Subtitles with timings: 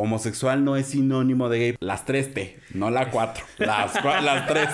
[0.00, 1.76] homosexual no es sinónimo de gay.
[1.80, 3.44] Las tres T, no la cuatro.
[3.58, 4.68] las, las tres.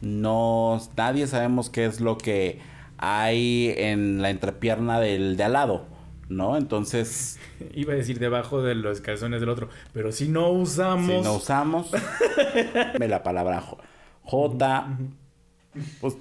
[0.00, 2.60] No, nadie sabemos qué es lo que
[2.98, 5.86] hay en la entrepierna del de al lado,
[6.28, 6.56] ¿no?
[6.56, 7.38] Entonces...
[7.74, 11.06] Iba a decir debajo de los calzones del otro, pero si no usamos...
[11.06, 11.90] Si no usamos...
[12.98, 13.62] la palabra
[14.22, 14.98] J...
[16.00, 16.16] Pues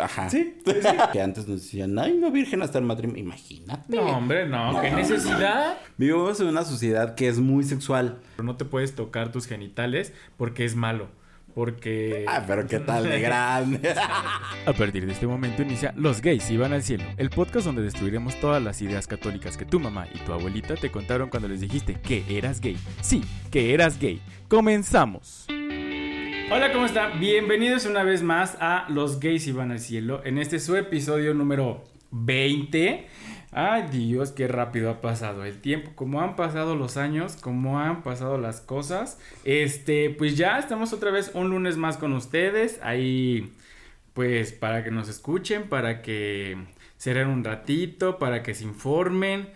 [0.00, 0.28] Ajá.
[0.30, 0.56] Sí,
[1.12, 3.22] Que antes nos decían, ay, no, virgen hasta el matrimonio.
[3.22, 3.96] Imagínate.
[3.96, 4.80] No, hombre, no.
[4.80, 5.78] ¿Qué necesidad?
[5.96, 8.20] Vivimos en una sociedad que es muy sexual.
[8.42, 11.08] No te puedes tocar tus genitales porque es malo.
[11.54, 12.26] Porque.
[12.28, 13.94] Ah, pero qué tal de grande.
[14.66, 18.38] A partir de este momento inicia Los gays iban al cielo, el podcast donde destruiremos
[18.40, 21.94] todas las ideas católicas que tu mamá y tu abuelita te contaron cuando les dijiste
[21.94, 22.76] que eras gay.
[23.00, 24.20] Sí, que eras gay.
[24.48, 25.46] Comenzamos.
[26.48, 27.18] Hola, ¿cómo están?
[27.18, 30.22] Bienvenidos una vez más a Los Gays Iban al Cielo.
[30.24, 31.82] En este su episodio número
[32.12, 33.04] 20.
[33.50, 35.90] Ay Dios, qué rápido ha pasado el tiempo.
[35.96, 39.18] Como han pasado los años, como han pasado las cosas.
[39.42, 42.78] Este, pues ya estamos otra vez un lunes más con ustedes.
[42.80, 43.52] Ahí,
[44.14, 46.56] pues, para que nos escuchen, para que
[46.96, 49.48] se un ratito, para que se informen.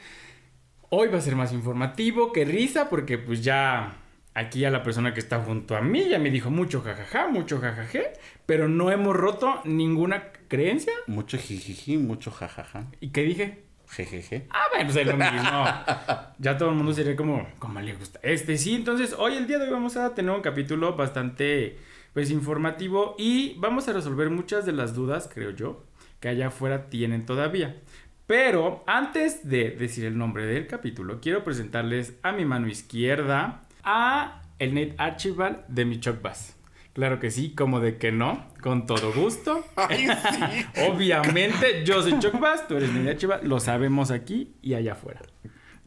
[0.89, 4.00] Hoy va a ser más informativo que risa, porque pues ya
[4.35, 7.61] aquí a la persona que está junto a mí ya me dijo mucho jajaja, mucho
[7.61, 8.13] jajaje,
[8.47, 10.93] pero no hemos roto ninguna creencia.
[11.07, 12.87] Mucho jijiji, mucho jajaja.
[13.01, 13.65] ¿Y qué dije?
[13.89, 14.47] Jejeje.
[14.51, 15.65] Ah, bueno, pues es lo mismo.
[16.39, 18.21] ya todo el mundo sería como, como le gusta.
[18.23, 21.77] Este sí, entonces hoy el día de hoy vamos a tener un capítulo bastante,
[22.13, 25.85] pues, informativo y vamos a resolver muchas de las dudas, creo yo,
[26.21, 27.81] que allá afuera tienen todavía.
[28.29, 34.43] Pero antes de decir el nombre del capítulo, quiero presentarles a mi mano izquierda a
[34.59, 36.57] el Nate Archibald de mi Bass.
[36.93, 39.65] Claro que sí, como de que no, con todo gusto.
[40.89, 45.23] Obviamente, yo soy Chuck Bass, tú eres Nate Archibald, lo sabemos aquí y allá afuera.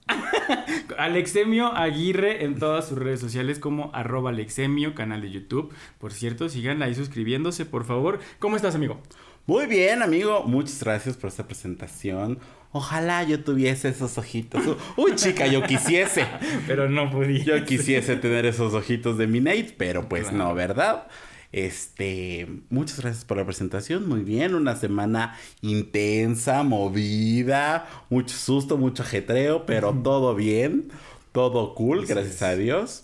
[0.98, 5.74] Alexemio Aguirre en todas sus redes sociales como arroba Alexemio, canal de YouTube.
[5.98, 8.20] Por cierto, sigan ahí suscribiéndose, por favor.
[8.40, 9.02] ¿Cómo estás, amigo?
[9.46, 10.44] Muy bien, amigo.
[10.44, 12.40] Muchas gracias por esta presentación.
[12.74, 14.64] Ojalá yo tuviese esos ojitos.
[14.98, 16.26] Uy, chica, yo quisiese.
[16.68, 17.44] pero no podía.
[17.44, 21.08] Yo quisiese tener esos ojitos de mi Nate, pero pues no, ¿verdad?
[21.52, 24.10] Este, muchas gracias por la presentación.
[24.10, 30.90] Muy bien, una semana intensa, movida, mucho susto, mucho ajetreo, pero todo bien,
[31.32, 33.04] todo cool, gracias a Dios.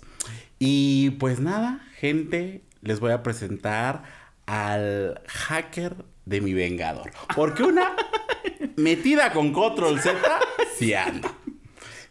[0.58, 4.02] Y pues nada, gente, les voy a presentar
[4.47, 7.12] al hacker de mi vengador.
[7.35, 7.96] Porque una
[8.79, 10.17] metida con control Z,
[10.78, 11.34] si anda.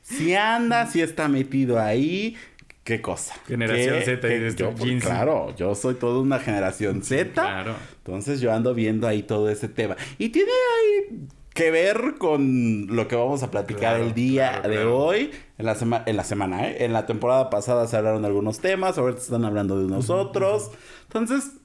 [0.03, 2.37] Si anda, si está metido ahí.
[2.85, 3.35] ¿Qué cosa?
[3.47, 7.33] Generación Z y yo, pues, Claro, yo soy toda una generación Z.
[7.33, 7.75] Claro.
[7.99, 9.97] Entonces yo ando viendo ahí todo ese tema.
[10.17, 15.33] Y tiene ahí que ver con lo que vamos a platicar el día de hoy.
[15.59, 16.85] En la, en la semana, ¿eh?
[16.85, 20.71] En la temporada pasada se hablaron de algunos temas, ahorita están hablando de nosotros.
[21.03, 21.58] Entonces,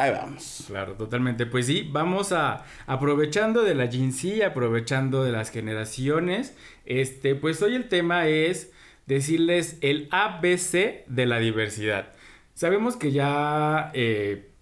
[0.00, 0.62] Ahí vamos.
[0.68, 1.44] Claro, totalmente.
[1.44, 4.12] Pues sí, vamos a aprovechando de la Gen
[4.46, 6.56] aprovechando de las generaciones.
[6.86, 8.70] Este, pues hoy el tema es
[9.06, 12.12] decirles el ABC de la diversidad.
[12.54, 14.52] Sabemos que ya, eh,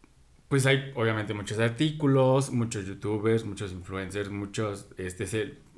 [0.48, 5.26] pues hay obviamente muchos artículos, muchos youtubers, muchos influencers, muchos este,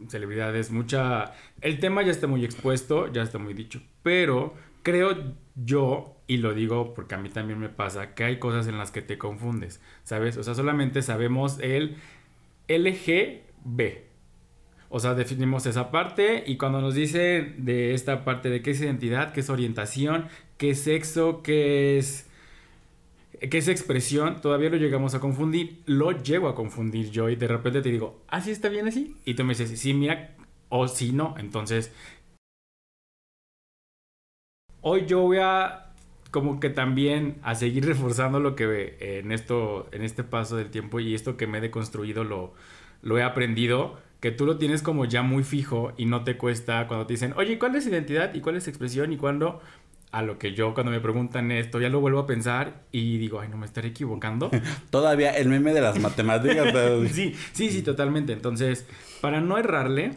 [0.08, 1.32] celebridades, mucha...
[1.60, 4.54] El tema ya está muy expuesto, ya está muy dicho, pero
[4.84, 8.78] creo yo y lo digo porque a mí también me pasa que hay cosas en
[8.78, 10.36] las que te confundes, ¿sabes?
[10.36, 11.96] O sea, solamente sabemos el
[12.68, 14.06] LGB.
[14.90, 18.80] O sea, definimos esa parte y cuando nos dice de esta parte de qué es
[18.80, 20.28] identidad, qué es orientación,
[20.58, 22.26] qué es sexo, qué es
[23.50, 25.82] qué es expresión, todavía lo llegamos a confundir.
[25.86, 29.16] Lo llego a confundir yo y de repente te digo, ¿así ¿Ah, está bien así?
[29.24, 30.34] Y tú me dices, sí, mira,
[30.68, 31.34] o sí, no.
[31.38, 31.92] Entonces,
[34.80, 35.87] hoy yo voy a
[36.30, 40.70] como que también a seguir reforzando lo que eh, en esto, en este paso del
[40.70, 42.54] tiempo y esto que me he deconstruido lo,
[43.02, 46.86] lo he aprendido, que tú lo tienes como ya muy fijo y no te cuesta
[46.86, 49.60] cuando te dicen, oye, ¿cuál es identidad y cuál es expresión y cuándo?
[50.10, 53.40] A lo que yo cuando me preguntan esto ya lo vuelvo a pensar y digo,
[53.40, 54.50] ay, no me estaré equivocando.
[54.90, 56.74] Todavía el meme de las matemáticas.
[57.12, 58.32] sí, sí, sí, totalmente.
[58.32, 58.86] Entonces,
[59.20, 60.14] para no errarle,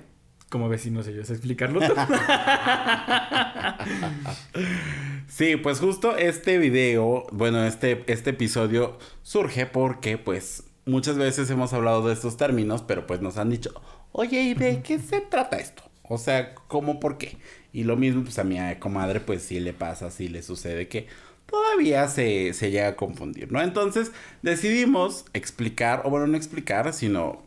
[0.49, 1.95] como vecinos ellos explicarlo todo.
[5.31, 11.73] sí, pues justo este video, bueno, este, este episodio surge porque pues muchas veces hemos
[11.73, 13.73] hablado de estos términos, pero pues nos han dicho,
[14.11, 15.83] oye, ¿y de qué se trata esto?
[16.03, 17.37] O sea, ¿cómo por qué?
[17.71, 21.07] Y lo mismo, pues a mi comadre, pues sí le pasa, sí le sucede que
[21.45, 23.61] todavía se, se llega a confundir, ¿no?
[23.61, 24.11] Entonces
[24.41, 27.43] decidimos explicar, o bueno, no explicar, sino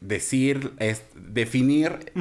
[0.00, 2.12] decir, es, definir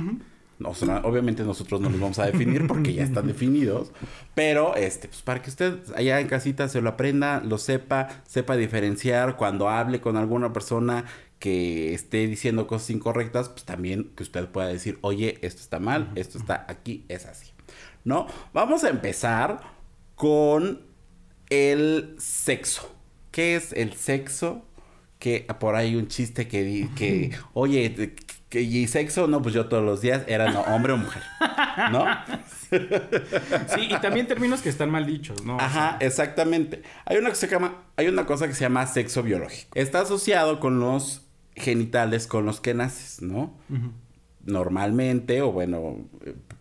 [0.61, 3.91] obviamente nosotros no los vamos a definir porque ya están definidos,
[4.33, 8.55] pero este, pues para que usted allá en casita se lo aprenda, lo sepa, sepa
[8.55, 11.05] diferenciar cuando hable con alguna persona
[11.39, 16.11] que esté diciendo cosas incorrectas, pues también que usted pueda decir, oye, esto está mal,
[16.15, 17.51] esto está aquí, es así.
[18.03, 18.27] ¿No?
[18.53, 19.61] Vamos a empezar
[20.15, 20.81] con
[21.49, 22.95] el sexo.
[23.31, 24.63] ¿Qué es el sexo?
[25.25, 28.13] Que por ahí un chiste que, que oye,
[28.47, 29.25] que, ¿y sexo?
[29.25, 31.23] No, pues yo todos los días era no, hombre o mujer.
[31.91, 32.05] ¿No?
[33.75, 35.59] sí, y también términos que están mal dichos, ¿no?
[35.59, 36.83] Ajá, exactamente.
[37.05, 39.71] Hay una, que se llama, hay una cosa que se llama sexo biológico.
[39.73, 41.23] Está asociado con los
[41.55, 43.51] genitales con los que naces, ¿no?
[44.45, 46.05] Normalmente, o bueno,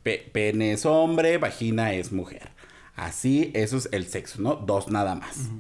[0.03, 2.49] pene es hombre, vagina es mujer.
[2.97, 4.55] Así, eso es el sexo, ¿no?
[4.55, 5.51] Dos nada más.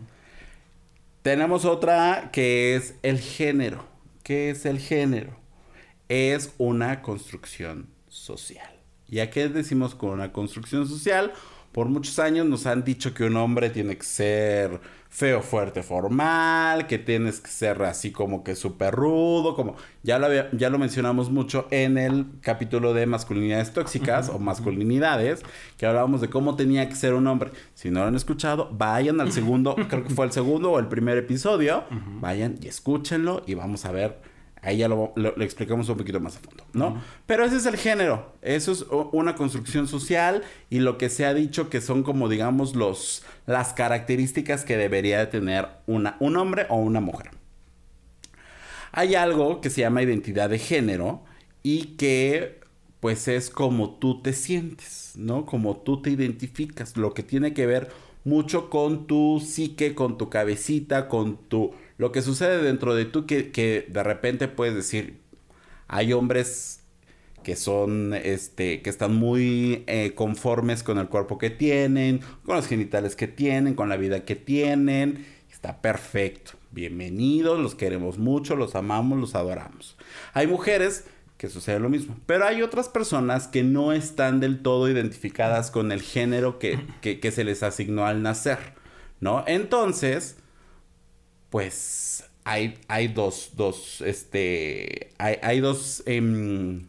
[1.24, 3.86] Tenemos otra que es el género.
[4.22, 5.34] ¿Qué es el género?
[6.10, 8.68] Es una construcción social.
[9.08, 11.32] ¿Y a qué decimos con una construcción social?
[11.74, 16.86] Por muchos años nos han dicho que un hombre tiene que ser feo, fuerte, formal,
[16.86, 19.74] que tienes que ser así como que súper rudo, como
[20.04, 25.42] ya lo, ya lo mencionamos mucho en el capítulo de masculinidades tóxicas o masculinidades,
[25.76, 27.50] que hablábamos de cómo tenía que ser un hombre.
[27.74, 30.86] Si no lo han escuchado, vayan al segundo, creo que fue el segundo o el
[30.86, 31.82] primer episodio,
[32.20, 34.33] vayan y escúchenlo y vamos a ver
[34.64, 37.02] Ahí ya lo, explicamos un poquito más a fondo, ¿no?
[37.26, 38.32] Pero ese es el género.
[38.40, 42.74] Eso es una construcción social y lo que se ha dicho que son como, digamos,
[42.74, 47.30] los, las características que debería de tener una, un hombre o una mujer.
[48.92, 51.24] Hay algo que se llama identidad de género
[51.62, 52.60] y que
[53.00, 55.44] pues es como tú te sientes, ¿no?
[55.44, 57.90] Como tú te identificas, lo que tiene que ver
[58.24, 63.26] mucho con tu psique, con tu cabecita, con tu lo que sucede dentro de tú
[63.26, 65.20] que, que de repente puedes decir,
[65.86, 66.80] hay hombres
[67.44, 72.66] que son, este, que están muy eh, conformes con el cuerpo que tienen, con los
[72.66, 75.26] genitales que tienen, con la vida que tienen.
[75.52, 76.52] Está perfecto.
[76.72, 79.96] Bienvenidos, los queremos mucho, los amamos, los adoramos.
[80.32, 81.04] Hay mujeres
[81.36, 85.92] que sucede lo mismo, pero hay otras personas que no están del todo identificadas con
[85.92, 88.58] el género que, que, que se les asignó al nacer,
[89.20, 89.44] ¿no?
[89.46, 90.36] Entonces,
[91.54, 96.86] pues hay, hay dos, dos, este, hay, dos, em,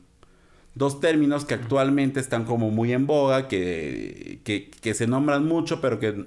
[0.73, 5.99] dos términos que actualmente están como muy en boga, que, que, se nombran mucho, pero
[5.99, 6.25] que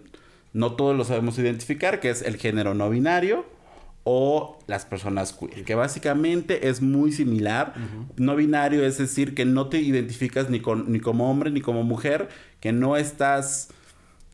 [0.52, 3.44] no todos lo sabemos identificar, que es el género no binario
[4.04, 7.74] o las personas queer, que básicamente es muy similar.
[8.18, 11.82] No binario es decir que no te identificas ni, con, ni como hombre ni como
[11.82, 12.28] mujer,
[12.60, 13.70] que no estás,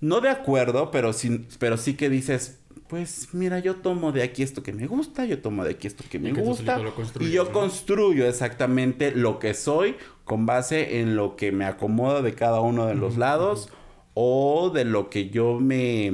[0.03, 2.59] no de acuerdo, pero, sin, pero sí que dices,
[2.89, 6.05] pues mira, yo tomo de aquí esto que me gusta, yo tomo de aquí esto
[6.09, 6.81] que me gusta.
[7.21, 12.35] Y yo construyo exactamente lo que soy con base en lo que me acomoda de
[12.35, 13.71] cada uno de los lados
[14.13, 16.13] o de lo que yo me...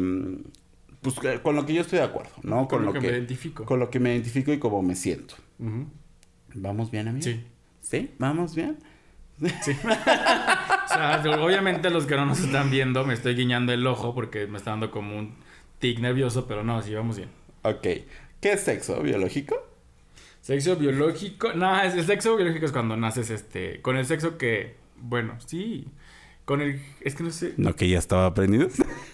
[1.01, 2.69] Pues con lo que yo estoy de acuerdo, ¿no?
[2.69, 3.65] Con, lo, que, me identifico.
[3.65, 5.35] Con lo que me identifico y cómo me siento.
[6.55, 7.25] ¿Vamos bien, amigo?
[7.25, 7.43] Sí.
[7.81, 8.11] ¿Sí?
[8.19, 8.79] ¿Vamos bien?
[9.63, 9.73] Sí.
[9.83, 14.47] o sea, obviamente los que no nos están viendo me estoy guiñando el ojo porque
[14.47, 15.35] me está dando como un
[15.81, 17.31] tic nervioso, pero no, sí, vamos bien.
[17.63, 17.83] Ok.
[18.41, 19.03] ¿Qué es sexo?
[19.03, 19.57] ¿Biológico?
[20.41, 21.53] Sexo biológico.
[21.53, 23.83] No, el sexo biológico es cuando naces este.
[23.83, 24.77] Con el sexo que.
[24.97, 25.87] Bueno, sí.
[26.45, 26.81] Con el.
[27.03, 27.55] Es que no sé.
[27.57, 28.69] No, que ya estaba aprendido.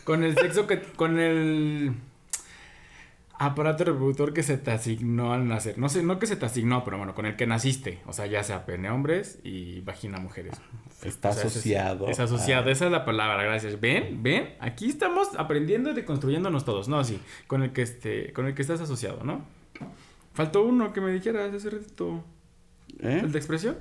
[0.04, 0.80] Con el sexo que.
[0.80, 1.94] Con el
[3.38, 5.78] aparato reproductor que se te asignó al nacer.
[5.78, 8.00] No sé, no que se te asignó, pero bueno, con el que naciste.
[8.06, 10.60] O sea, ya sea pene hombres y vagina mujeres.
[11.02, 12.08] Está asociado.
[12.08, 13.80] Es, asociado, esa es la palabra, gracias.
[13.80, 14.22] ¿Ven?
[14.22, 14.54] ¿Ven?
[14.60, 16.88] Aquí estamos aprendiendo y deconstruyéndonos todos.
[16.88, 19.44] No, sí, con el que este, con el que estás asociado, ¿no?
[20.32, 22.24] Faltó uno que me dijeras hace ratito.
[23.00, 23.20] ¿Eh?
[23.24, 23.76] ¿El de expresión?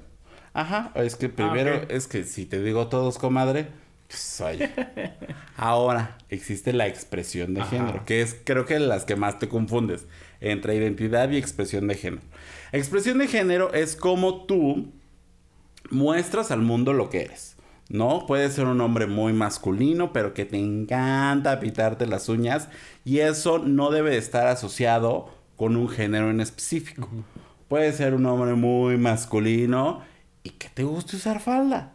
[0.54, 3.68] Ajá, es que primero, ah, es que si te digo todos, comadre,
[4.10, 4.60] soy.
[5.58, 10.08] Ahora, existe la expresión de género, que es creo que las que más te confundes
[10.42, 12.24] entre identidad y expresión de género.
[12.72, 14.92] Expresión de género es como tú
[15.90, 17.56] muestras al mundo lo que eres.
[17.90, 18.26] ¿no?
[18.26, 22.70] Puede ser un hombre muy masculino, pero que te encanta pitarte las uñas
[23.04, 27.08] y eso no debe estar asociado con un género en específico.
[27.68, 30.02] Puede ser un hombre muy masculino
[30.44, 31.95] y que te guste usar falda.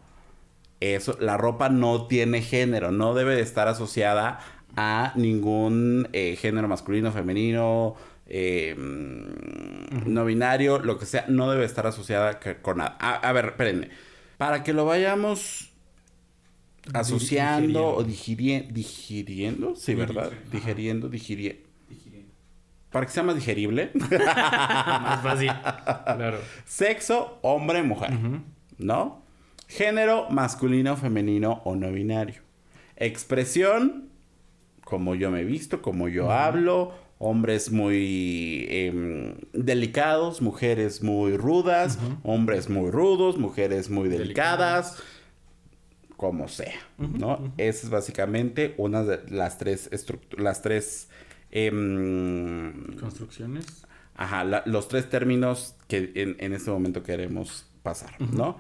[0.81, 4.41] Eso, la ropa no tiene género, no debe de estar asociada
[4.77, 7.97] a ningún eh, género masculino, femenino,
[8.27, 12.97] eh, no binario, lo que sea, no debe estar asociada con nada.
[12.99, 13.91] A, ver, espérenme.
[14.39, 15.71] Para que lo vayamos
[16.95, 20.31] asociando o digiriendo, digiriendo, sí, ¿verdad?
[20.51, 21.69] Digeriendo, digiriendo.
[22.91, 23.91] Para que sea más digerible.
[23.95, 25.53] más fácil.
[26.05, 26.39] Claro.
[26.65, 28.13] Sexo, hombre, mujer.
[28.79, 29.23] ¿No?
[29.71, 32.43] Género masculino, femenino o no binario.
[32.97, 34.09] Expresión,
[34.83, 42.01] como yo me he visto, como yo hablo, hombres muy em, delicados, mujeres muy rudas,
[42.25, 45.01] hombres muy rudos, mujeres muy delicadas,
[46.17, 47.53] como sea, ¿no?
[47.57, 49.89] Esa es básicamente una de las tres
[50.37, 51.11] las tres
[51.53, 53.87] em, construcciones.
[54.17, 58.59] Ajá, los tres términos que en, en este momento queremos pasar, ¿no?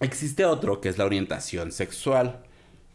[0.00, 2.42] Existe otro que es la orientación sexual.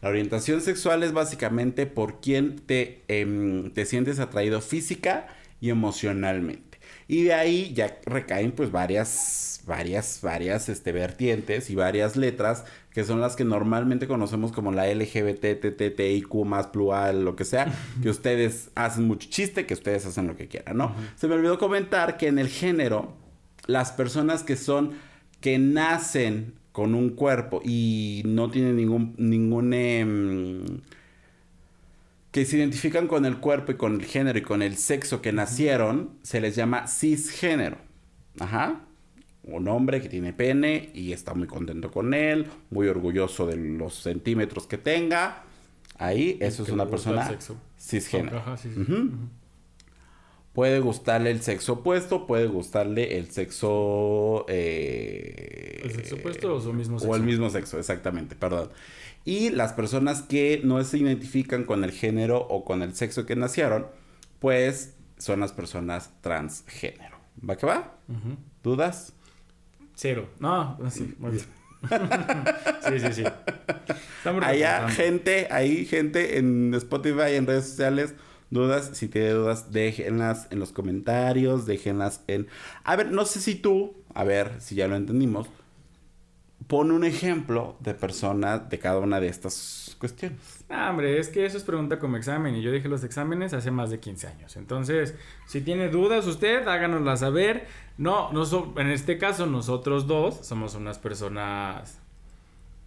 [0.02, 5.26] La orientación sexual es básicamente por quién te, em, te sientes atraído física
[5.60, 6.78] y emocionalmente.
[7.06, 13.04] Y de ahí ya recaen pues varias, varias, varias este, vertientes y varias letras que
[13.04, 18.10] son las que normalmente conocemos como la LGBT, TTIQ, más plural, lo que sea, que
[18.10, 20.94] ustedes hacen mucho chiste, que ustedes hacen lo que quieran, ¿no?
[21.16, 23.12] Se me olvidó comentar que en el género,
[23.66, 24.92] las personas que son,
[25.40, 30.64] que nacen con un cuerpo y no tienen ningún, ningún, em,
[32.30, 35.30] que se identifican con el cuerpo y con el género y con el sexo que
[35.30, 37.76] nacieron, se les llama cisgénero.
[38.38, 38.80] Ajá.
[39.42, 43.96] Un hombre que tiene pene y está muy contento con él, muy orgulloso de los
[43.96, 45.42] centímetros que tenga.
[45.98, 47.30] Ahí, eso es una persona
[47.78, 48.38] cisgénero.
[48.38, 48.70] Ajá, sí,
[50.54, 54.46] Puede gustarle el sexo opuesto, puede gustarle el sexo...
[54.48, 57.12] Eh, ¿El sexo opuesto o su mismo sexo?
[57.12, 58.70] O el mismo sexo, exactamente, perdón.
[59.24, 63.36] Y las personas que no se identifican con el género o con el sexo que
[63.36, 63.86] nacieron,
[64.38, 67.18] pues son las personas transgénero.
[67.48, 67.96] ¿Va que va?
[68.62, 69.12] ¿Dudas?
[69.94, 70.28] Cero.
[70.38, 71.44] No, sí, muy bien.
[72.88, 73.24] sí, sí, sí.
[74.42, 78.14] Hay gente, hay gente en Spotify, en redes sociales
[78.50, 82.48] dudas, si tiene dudas, déjenlas en los comentarios, déjenlas en...
[82.84, 85.48] A ver, no sé si tú, a ver si ya lo entendimos,
[86.70, 90.64] pon un ejemplo de persona de cada una de estas cuestiones.
[90.68, 93.72] Ah, hombre, es que eso es pregunta como examen y yo dije los exámenes hace
[93.72, 94.56] más de 15 años.
[94.56, 97.66] Entonces, si tiene dudas usted, háganoslas saber.
[97.98, 98.44] No, no
[98.76, 101.98] en este caso nosotros dos somos unas personas...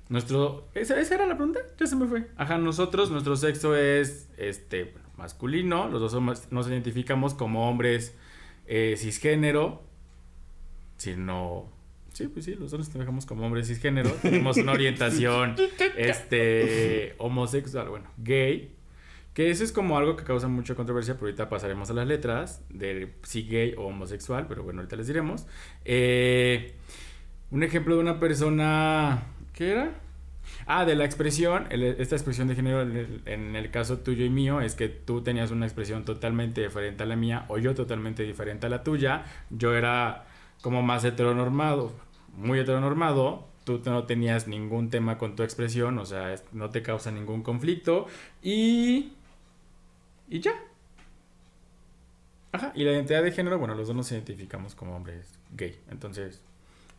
[0.07, 0.69] Nuestro...
[0.73, 1.59] ¿Esa, ¿Esa era la pregunta?
[1.77, 2.29] Ya se me fue.
[2.37, 8.15] Ajá, nosotros, nuestro sexo es, este, masculino, los dos nos identificamos como hombres
[8.65, 9.81] eh, cisgénero,
[10.95, 11.82] sino...
[12.13, 15.55] Sí, pues sí, los dos nos identificamos como hombres cisgénero, tenemos una orientación
[15.97, 18.71] este, homosexual, bueno, gay,
[19.33, 22.63] que eso es como algo que causa mucha controversia, pero ahorita pasaremos a las letras
[22.69, 25.47] de si gay o homosexual, pero bueno, ahorita les diremos.
[25.85, 26.75] Eh,
[27.49, 29.91] un ejemplo de una persona, ¿qué era?
[30.67, 34.75] Ah, de la expresión, esta expresión de género en el, caso tuyo y mío es
[34.75, 38.69] que tú tenías una expresión totalmente diferente a la mía o yo totalmente diferente a
[38.69, 39.25] la tuya.
[39.49, 40.25] Yo era
[40.63, 41.91] como más heteronormado,
[42.37, 43.45] muy heteronormado.
[43.65, 48.07] Tú no tenías ningún tema con tu expresión, o sea, no te causa ningún conflicto
[48.41, 49.13] y...
[50.29, 50.53] y ya.
[52.53, 55.79] Ajá, y la identidad de género, bueno, los dos nos identificamos como hombres gay.
[55.91, 56.41] Entonces,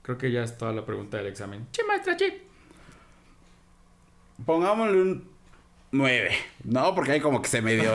[0.02, 1.66] creo que ya es toda la pregunta del examen.
[1.72, 2.42] ¡Che, maestra, che!
[4.44, 5.28] Pongámosle un
[5.92, 6.30] 9.
[6.64, 7.92] No, porque ahí como que se medio.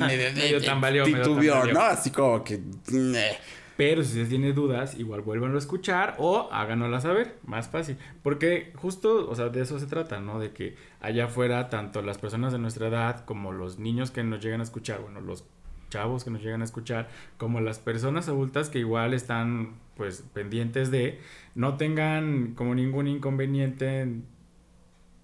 [0.00, 1.80] medio, medio tambaleó, titubeó, ¿no?
[1.80, 2.60] Así como que.
[3.76, 7.38] Pero si se tiene dudas, igual vuelvan a escuchar o háganosla saber.
[7.44, 7.96] Más fácil.
[8.22, 10.38] Porque justo, o sea, de eso se trata, ¿no?
[10.38, 14.42] De que allá afuera, tanto las personas de nuestra edad como los niños que nos
[14.42, 15.44] llegan a escuchar, bueno, los
[15.90, 20.90] chavos que nos llegan a escuchar, como las personas adultas que igual están, pues, pendientes
[20.90, 21.20] de,
[21.54, 24.26] no tengan como ningún inconveniente en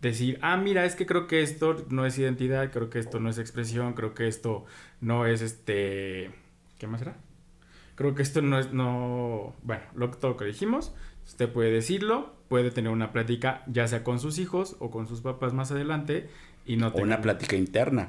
[0.00, 3.30] decir, ah, mira, es que creo que esto no es identidad, creo que esto no
[3.30, 4.64] es expresión, creo que esto
[5.00, 6.30] no es este...
[6.78, 7.16] ¿Qué más era?
[8.00, 9.52] Creo que esto no es, no...
[9.62, 10.94] Bueno, lo, todo lo que dijimos,
[11.26, 15.20] usted puede decirlo, puede tener una plática ya sea con sus hijos o con sus
[15.20, 16.30] papás más adelante
[16.64, 18.08] y no O una plática interna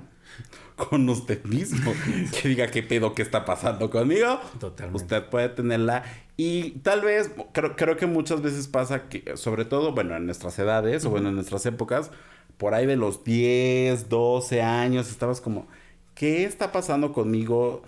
[0.77, 1.91] con usted mismo.
[2.41, 4.39] que diga qué pedo que está pasando conmigo.
[4.62, 5.03] Totalmente.
[5.03, 6.05] Usted puede tenerla.
[6.38, 10.57] Y tal vez, creo, creo que muchas veces pasa que, sobre todo, bueno, en nuestras
[10.57, 12.12] edades o bueno, en nuestras épocas,
[12.55, 15.67] por ahí de los 10, 12 años, estabas como,
[16.15, 17.83] ¿qué está pasando conmigo?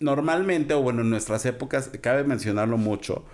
[0.00, 3.24] Normalmente, o bueno, en nuestras épocas, cabe mencionarlo mucho,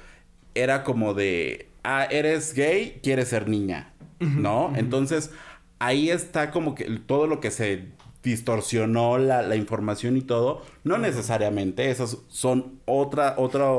[0.55, 4.73] era como de, ah, eres gay, quieres ser niña, ¿no?
[4.77, 5.31] Entonces,
[5.79, 7.87] ahí está como que todo lo que se
[8.23, 10.63] distorsionó la, información y todo.
[10.85, 13.71] No necesariamente, esas son otra, otra,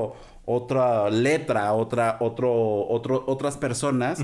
[0.49, 4.19] otra letra, otra, otro, otro, otras personas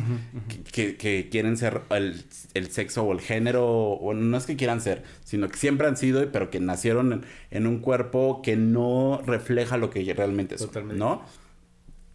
[0.71, 2.23] Que, quieren ser el,
[2.71, 6.31] sexo o el género, o no es que quieran ser, sino que siempre han sido,
[6.31, 11.23] pero que nacieron en, un cuerpo que no refleja lo que realmente son, ¿no?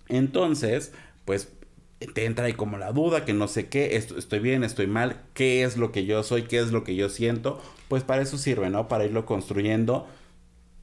[0.09, 0.93] Entonces,
[1.27, 1.51] pues
[2.15, 5.65] te entra ahí como la duda, que no sé qué, estoy bien, estoy mal, qué
[5.65, 8.71] es lo que yo soy, qué es lo que yo siento, pues para eso sirve,
[8.71, 8.89] ¿no?
[8.89, 10.07] Para irlo construyendo,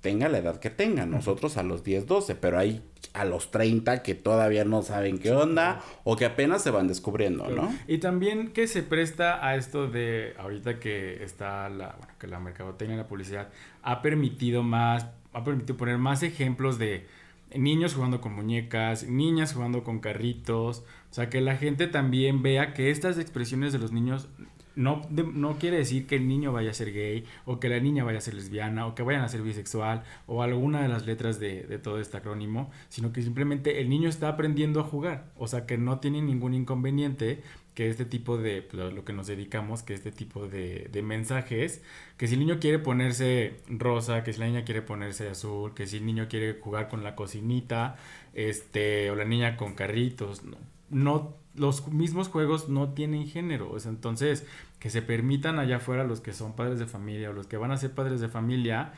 [0.05, 2.83] tenga la edad que tenga, nosotros a los 10, 12, pero hay
[3.13, 7.49] a los 30 que todavía no saben qué onda o que apenas se van descubriendo,
[7.49, 7.73] ¿no?
[7.87, 12.39] Y también que se presta a esto de ahorita que está la, bueno, que la
[12.39, 13.49] mercadotecnia y la publicidad
[13.81, 17.07] ha permitido más, ha permitido poner más ejemplos de
[17.55, 22.75] niños jugando con muñecas, niñas jugando con carritos, o sea, que la gente también vea
[22.75, 24.29] que estas expresiones de los niños
[24.75, 28.03] no, no quiere decir que el niño vaya a ser gay o que la niña
[28.03, 31.39] vaya a ser lesbiana o que vayan a ser bisexual o alguna de las letras
[31.39, 35.47] de, de, todo este acrónimo, sino que simplemente el niño está aprendiendo a jugar, o
[35.47, 37.41] sea que no tiene ningún inconveniente
[37.75, 41.83] que este tipo de, pues, lo que nos dedicamos, que este tipo de, mensajes,
[42.17, 45.85] que si el niño quiere ponerse rosa, que si la niña quiere ponerse azul, que
[45.85, 47.97] si el niño quiere jugar con la cocinita,
[48.33, 50.41] este, o la niña con carritos,
[50.89, 54.45] no los mismos juegos no tienen género, entonces
[54.79, 57.71] que se permitan allá afuera los que son padres de familia o los que van
[57.71, 58.93] a ser padres de familia,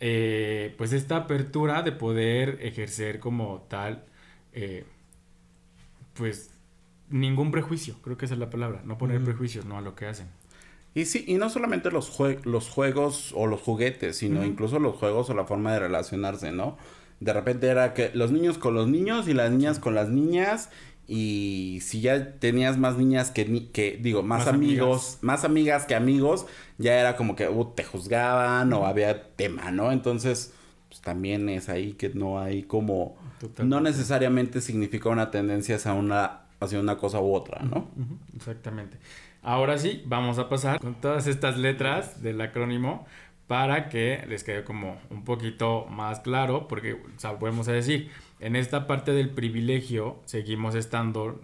[0.00, 4.04] eh, pues esta apertura de poder ejercer como tal,
[4.52, 4.84] eh,
[6.14, 6.50] pues
[7.10, 10.06] ningún prejuicio, creo que esa es la palabra, no poner prejuicios, no a lo que
[10.06, 10.28] hacen.
[10.94, 15.30] Y sí, y no solamente los, los juegos o los juguetes, sino incluso los juegos
[15.30, 16.78] o la forma de relacionarse, ¿no?
[17.20, 20.70] De repente era que los niños con los niños y las niñas con las niñas
[21.12, 26.46] y si ya tenías más niñas que, que digo, más, amigos, más amigas que amigos,
[26.78, 29.90] ya era como que uh, te juzgaban o había tema, ¿no?
[29.90, 30.54] Entonces,
[30.88, 33.16] pues también es ahí que no hay como,
[33.58, 37.88] no necesariamente significa una tendencia hacia una hacia una cosa u otra, ¿no?
[38.36, 38.98] Exactamente.
[39.42, 43.04] Ahora sí, vamos a pasar con todas estas letras del acrónimo
[43.48, 48.56] para que les quede como un poquito más claro, porque o sea, podemos decir, en
[48.56, 51.40] esta parte del privilegio seguimos estando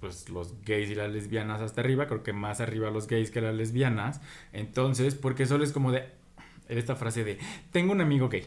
[0.00, 3.40] pues los gays y las lesbianas hasta arriba, creo que más arriba los gays que
[3.40, 4.20] las lesbianas,
[4.52, 6.04] entonces, porque solo es como de
[6.68, 7.38] esta frase de
[7.72, 8.46] tengo un amigo gay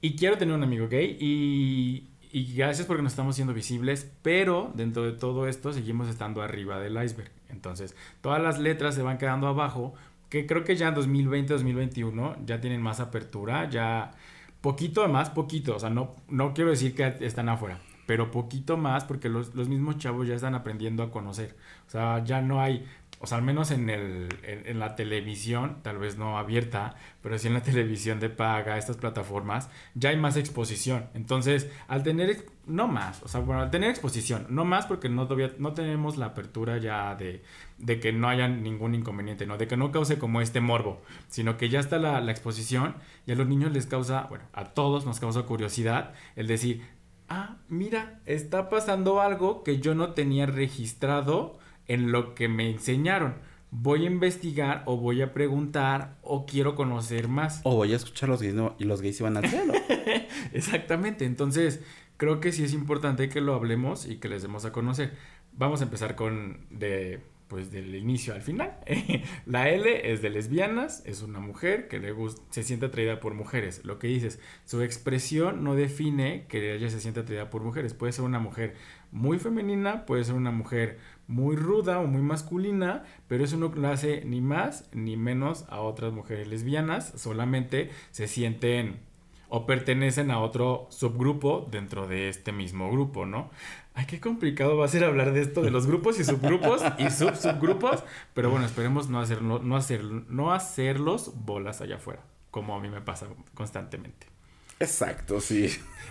[0.00, 4.70] y quiero tener un amigo gay y y gracias porque nos estamos siendo visibles, pero
[4.74, 7.30] dentro de todo esto seguimos estando arriba del iceberg.
[7.48, 9.94] Entonces, todas las letras se van quedando abajo,
[10.28, 14.12] que creo que ya en 2020, 2021 ya tienen más apertura, ya
[14.60, 19.04] poquito más, poquito, o sea, no, no quiero decir que están afuera, pero poquito más
[19.04, 21.56] porque los, los mismos chavos ya están aprendiendo a conocer.
[21.86, 22.84] O sea, ya no hay
[23.18, 27.48] o sea, al menos en, el, en, la televisión, tal vez no abierta, pero sí
[27.48, 31.06] en la televisión de paga, estas plataformas, ya hay más exposición.
[31.14, 35.28] Entonces, al tener, no más, o sea, bueno, al tener exposición, no más porque no,
[35.58, 37.42] no tenemos la apertura ya de,
[37.78, 39.56] de que no haya ningún inconveniente, ¿no?
[39.56, 43.32] De que no cause como este morbo, sino que ya está la, la exposición y
[43.32, 46.82] a los niños les causa, bueno, a todos nos causa curiosidad el decir,
[47.28, 53.34] ah, mira, está pasando algo que yo no tenía registrado en lo que me enseñaron.
[53.70, 57.60] Voy a investigar o voy a preguntar o quiero conocer más.
[57.64, 59.74] O voy a escuchar los gays y los gays van al cielo.
[60.52, 61.24] Exactamente.
[61.24, 61.82] Entonces,
[62.16, 65.12] creo que sí es importante que lo hablemos y que les demos a conocer.
[65.52, 68.76] Vamos a empezar con de pues del inicio al final.
[69.46, 73.34] la L es de lesbianas, es una mujer que le gusta, se siente atraída por
[73.34, 73.84] mujeres.
[73.84, 77.94] Lo que dices, su expresión no define que ella se siente atraída por mujeres.
[77.94, 78.74] Puede ser una mujer
[79.12, 83.92] muy femenina, puede ser una mujer muy ruda o muy masculina, pero eso no la
[83.92, 89.00] hace ni más ni menos a otras mujeres lesbianas, solamente se sienten
[89.48, 93.50] o pertenecen a otro subgrupo dentro de este mismo grupo, ¿no?
[93.94, 97.10] Ay, qué complicado va a ser hablar de esto, de los grupos y subgrupos y
[97.10, 102.80] sub-subgrupos, pero bueno, esperemos no, hacerlo, no, hacer, no hacerlos bolas allá afuera, como a
[102.80, 104.35] mí me pasa constantemente.
[104.78, 105.70] Exacto, sí.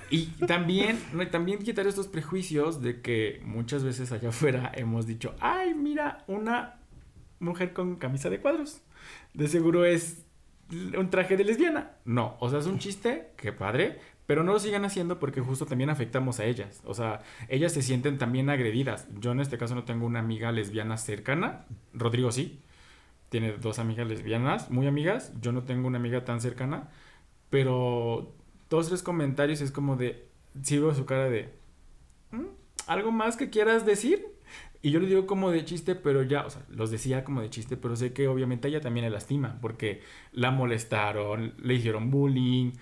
[0.10, 1.00] Y también,
[1.32, 6.80] también quitar estos prejuicios de que muchas veces allá afuera hemos dicho, ay, mira, una
[7.40, 8.82] mujer con camisa de cuadros.
[9.34, 10.26] De seguro es
[10.98, 11.92] un traje de lesbiana.
[12.06, 15.66] No, o sea, es un chiste, qué padre, pero no lo sigan haciendo porque justo
[15.66, 16.82] también afectamos a ellas.
[16.86, 19.08] O sea, ellas se sienten también agredidas.
[19.20, 21.66] Yo en este caso no tengo una amiga lesbiana cercana.
[21.94, 22.62] Rodrigo sí.
[23.30, 25.34] Tiene dos amigas lesbianas, muy amigas.
[25.42, 26.90] Yo no tengo una amiga tan cercana.
[27.50, 28.34] Pero
[28.70, 30.28] dos, tres comentarios es como de,
[30.62, 31.54] sí veo su cara de,
[32.32, 32.46] ¿Mm?
[32.88, 34.26] ¿algo más que quieras decir?
[34.82, 37.50] Y yo le digo como de chiste, pero ya, o sea, los decía como de
[37.50, 40.02] chiste, pero sé que obviamente ella también le lastima, porque
[40.32, 42.74] la molestaron, le hicieron bullying,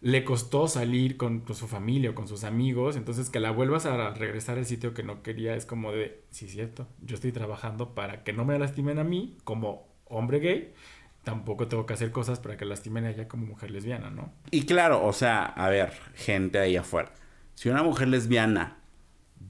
[0.00, 3.86] le costó salir con, con, su familia o con sus amigos, entonces que la vuelvas
[3.86, 7.94] a regresar al sitio que no quería es como de, sí, cierto, yo estoy trabajando
[7.94, 10.72] para que no me lastimen a mí como hombre gay
[11.28, 14.32] tampoco tengo que hacer cosas para que lastimen a ella como mujer lesbiana, ¿no?
[14.50, 17.12] Y claro, o sea, a ver, gente ahí afuera.
[17.54, 18.78] Si una mujer lesbiana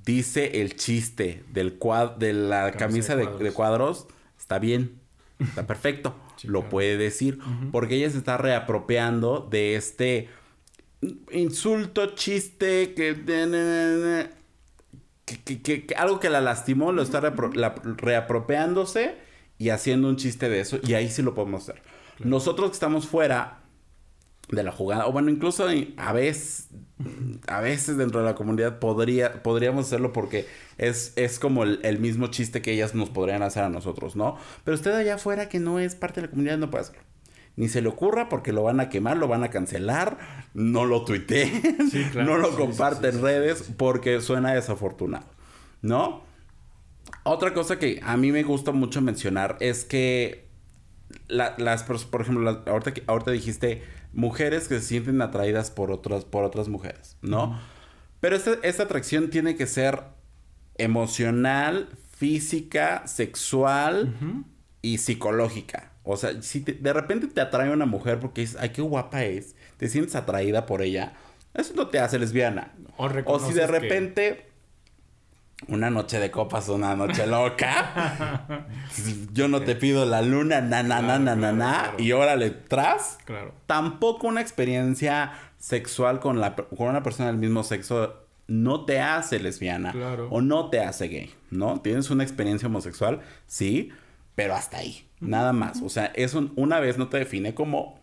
[0.05, 1.79] dice el chiste del
[2.19, 4.09] de la camisa, de, cuadros.
[4.37, 4.99] está bien,
[5.39, 7.39] está perfecto, lo puede decir,
[7.71, 10.29] porque ella se está reapropiando de este
[11.31, 13.15] insulto, chiste, que,
[15.63, 19.28] que, algo que la lastimó, lo está reapropiándose
[19.59, 21.83] y haciendo un chiste de eso, y ahí sí lo podemos hacer.
[22.21, 23.61] Nosotros que estamos fuera
[24.51, 25.67] de la jugada, o bueno, incluso
[25.97, 26.69] a veces,
[27.47, 30.47] a veces dentro de la comunidad podría, podríamos hacerlo porque
[30.79, 34.39] es, es como el, mismo chiste que ellas nos podrían hacer a nosotros, ¿no?
[34.65, 37.03] Pero usted allá afuera que no es parte de la comunidad no puede hacerlo.
[37.57, 40.19] Ni se le ocurra porque lo van a quemar, lo van a cancelar,
[40.55, 41.51] no lo tuitee,
[42.15, 45.27] no lo comparte en redes porque suena desafortunado,
[45.83, 46.28] ¿no?
[47.25, 50.49] Otra cosa que a mí me gusta mucho mencionar es que
[51.29, 56.69] las, por ejemplo, ahorita, ahorita dijiste mujeres que se sienten atraídas por otras, por otras
[56.69, 57.59] mujeres, ¿no?
[58.21, 60.03] Pero esta, atracción tiene que ser
[60.77, 64.15] emocional, física, sexual
[64.83, 65.93] y psicológica.
[66.03, 69.55] O sea, si de repente te atrae una mujer porque dices, ay, qué guapa es,
[69.77, 71.13] te sientes atraída por ella,
[71.55, 72.75] eso no te hace lesbiana.
[72.97, 74.48] O, si de repente
[75.67, 78.67] una noche de copas, una noche loca.
[79.33, 81.93] Yo no te pido la luna, na, na, na, na, na, na.
[81.99, 83.19] Y órale, tras.
[83.25, 83.53] Claro.
[83.67, 89.41] Tampoco una experiencia sexual con, la, con una persona del mismo sexo no te hace
[89.41, 89.93] lesbiana.
[89.93, 90.29] Claro.
[90.31, 91.81] O no te hace gay, ¿no?
[91.81, 93.91] Tienes una experiencia homosexual, sí,
[94.37, 95.07] pero hasta ahí.
[95.21, 95.83] Nada más.
[95.83, 98.01] O sea, eso una vez no te define como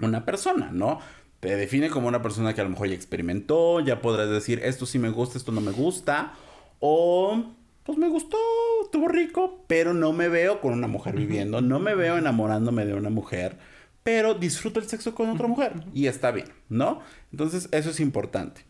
[0.00, 0.98] una persona, ¿no?
[1.38, 4.84] Te define como una persona que a lo mejor ya experimentó, ya podrás decir, esto
[4.84, 6.32] sí me gusta, esto no me gusta
[6.80, 7.44] o,
[7.84, 8.36] pues me gustó,
[8.84, 12.94] estuvo rico, pero no me veo con una mujer viviendo, no me veo enamorándome de
[12.94, 13.56] una mujer,
[14.02, 17.00] pero disfruto el sexo con otra mujer y está bien, ¿no?
[17.32, 18.62] Entonces, eso es importante.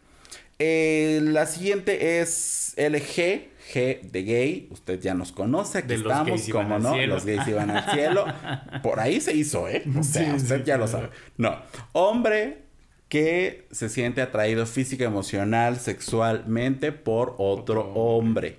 [0.59, 4.69] Eh, la siguiente es LG, G de gay.
[4.71, 8.27] Usted ya nos conoce, aquí estamos, como no, los gays iban al cielo.
[8.83, 9.83] Por ahí se hizo, ¿eh?
[9.99, 11.11] O sea, usted ya lo sabe.
[11.37, 11.57] No,
[11.93, 12.64] hombre,
[13.15, 18.59] que se siente atraído física, emocional, sexualmente por otro, hombre.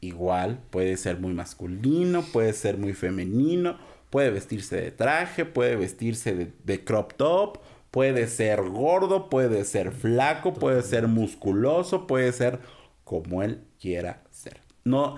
[0.00, 3.76] Igual puede ser muy masculino, puede ser muy femenino,
[4.08, 7.58] puede vestirse de traje, puede vestirse de, crop top,
[7.90, 12.60] puede ser gordo, puede ser flaco, puede ser musculoso, puede ser
[13.04, 14.58] como él quiera ser.
[14.84, 15.16] No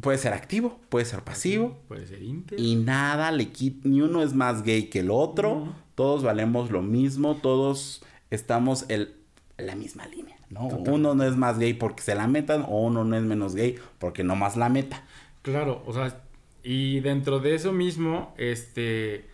[0.00, 2.64] puede ser activo, puede ser pasivo, puede ser íntegro.
[2.64, 6.82] Y nada le quita, ni uno es más gay que el otro todos valemos lo
[6.82, 9.10] mismo, todos estamos en
[9.58, 10.66] la misma línea, ¿no?
[10.66, 13.78] Uno no es más gay porque se la metan o uno no es menos gay
[13.98, 15.04] porque no más la meta.
[15.42, 16.22] Claro, o sea,
[16.62, 19.26] y dentro de eso mismo, este,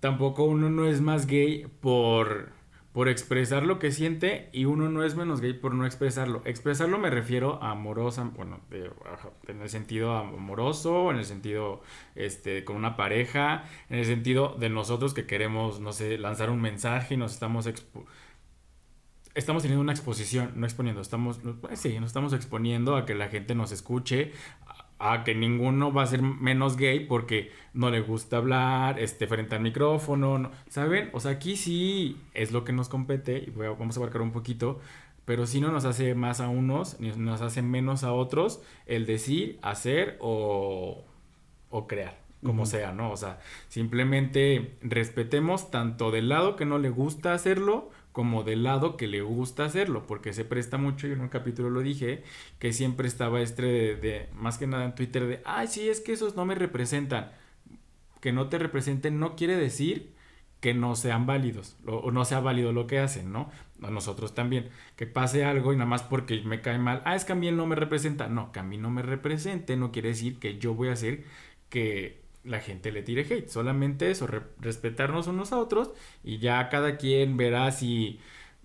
[0.00, 2.50] tampoco uno no es más gay por
[2.98, 6.42] por expresar lo que siente y uno no es menos gay por no expresarlo.
[6.44, 8.58] Expresarlo me refiero a amorosa, bueno,
[9.46, 11.80] en el sentido amoroso, en el sentido
[12.16, 16.60] este, con una pareja, en el sentido de nosotros que queremos, no sé, lanzar un
[16.60, 17.68] mensaje y nos estamos
[19.34, 23.28] estamos teniendo una exposición, no exponiendo, estamos, pues sí, nos estamos exponiendo a que la
[23.28, 24.32] gente nos escuche,
[24.98, 29.54] a que ninguno va a ser menos gay porque no le gusta hablar, este, frente
[29.54, 31.10] al micrófono, ¿saben?
[31.12, 34.80] O sea, aquí sí es lo que nos compete y vamos a abarcar un poquito,
[35.24, 39.06] pero si no nos hace más a unos, ni nos hace menos a otros el
[39.06, 41.04] decir, hacer o,
[41.70, 43.12] o crear, como sea, ¿no?
[43.12, 48.96] O sea, simplemente respetemos tanto del lado que no le gusta hacerlo, como del lado
[48.96, 52.24] que le gusta hacerlo, porque se presta mucho, yo en un capítulo lo dije,
[52.58, 56.14] que siempre estaba este de, más que nada en Twitter, de, ay, sí, es que
[56.14, 57.30] esos no me representan.
[58.20, 60.16] Que no te representen no quiere decir
[60.58, 63.52] que no sean válidos, o no sea válido lo que hacen, ¿no?
[63.84, 64.68] A nosotros también.
[64.96, 67.52] Que pase algo y nada más porque me cae mal, ah, es que a mí
[67.52, 68.26] no me representa.
[68.26, 71.22] No, que a mí no me represente no quiere decir que yo voy a hacer
[71.68, 73.48] que la gente le tire hate.
[73.48, 74.26] Solamente eso,
[74.60, 75.90] respetarnos unos a otros
[76.24, 78.20] y ya cada quien verá si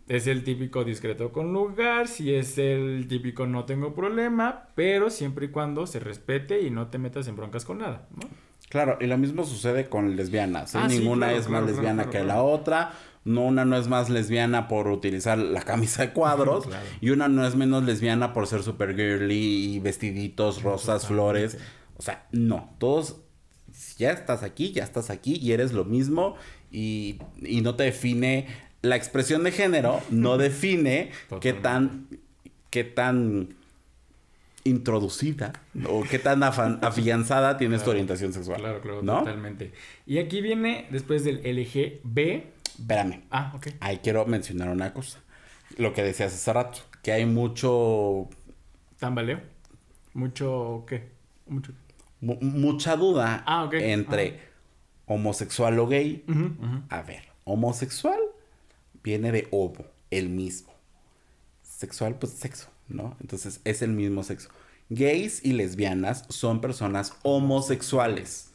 [0.07, 5.45] es el típico discreto con lugar, si es el típico no tengo problema, pero siempre
[5.45, 8.27] y cuando se respete y no te metas en broncas con nada, ¿no?
[8.69, 10.73] Claro, y lo mismo sucede con lesbianas.
[10.73, 10.79] ¿eh?
[10.81, 12.93] Ah, Ninguna es más lesbiana que la otra.
[13.23, 16.67] No, una no es más lesbiana por utilizar la camisa de cuadros.
[17.01, 21.59] Y una no es menos lesbiana por ser super girly y vestiditos, rosas, flores.
[21.97, 22.73] O sea, no.
[22.79, 23.22] Todos
[23.97, 26.36] ya estás aquí, ya estás aquí y eres lo mismo
[26.71, 28.47] y, no te define,
[28.82, 32.08] la expresión de género no define qué tan,
[32.69, 33.56] qué tan
[34.63, 35.53] introducida
[35.88, 38.60] o qué tan afianzada tienes tu orientación sexual.
[38.60, 39.73] Claro, claro, totalmente.
[40.06, 42.43] Y aquí viene después del LGB.
[42.79, 43.23] Espérame.
[43.29, 43.67] Ah, ok.
[43.79, 45.19] Ahí quiero mencionar una cosa.
[45.77, 46.79] Lo que decías hace rato.
[47.01, 48.29] que hay mucho...
[48.99, 49.41] ¿Tambaleo?
[50.13, 51.10] ¿Mucho qué?
[51.47, 51.73] Mucho...
[52.23, 54.39] mucha duda ah, entre
[55.05, 56.23] homosexual o gay.
[56.89, 58.19] A ver, homosexual
[59.03, 60.73] viene de ovo, el mismo.
[61.62, 63.17] Sexual, pues sexo, ¿no?
[63.19, 64.49] Entonces es el mismo sexo.
[64.89, 68.51] Gays y lesbianas son personas homosexuales.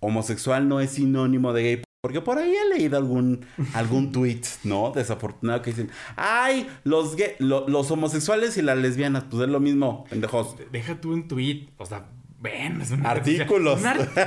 [0.00, 1.82] Homosexual no es sinónimo de gay.
[2.00, 4.92] Porque por ahí he leído algún, algún tweet, ¿no?
[4.94, 10.56] Desafortunado que dicen, ay, los, los homosexuales y las lesbianas, pues es lo mismo, pendejos.
[10.70, 12.06] Deja tú un tweet, o sea,
[12.44, 13.80] ven, es Artículos.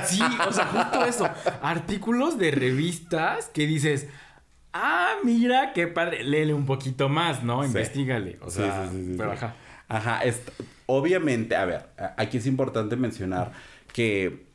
[0.04, 1.28] sí, o sea, justo eso.
[1.62, 4.08] Artículos de revistas que dices,
[4.74, 7.64] ah, mira, qué padre, léele un poquito más, ¿no?
[7.64, 8.38] Investígale.
[8.42, 9.54] O sea, sí, sí, pero ajá.
[9.88, 10.20] Ajá,
[10.84, 13.52] obviamente, a ver, aquí es importante mencionar
[13.94, 14.46] que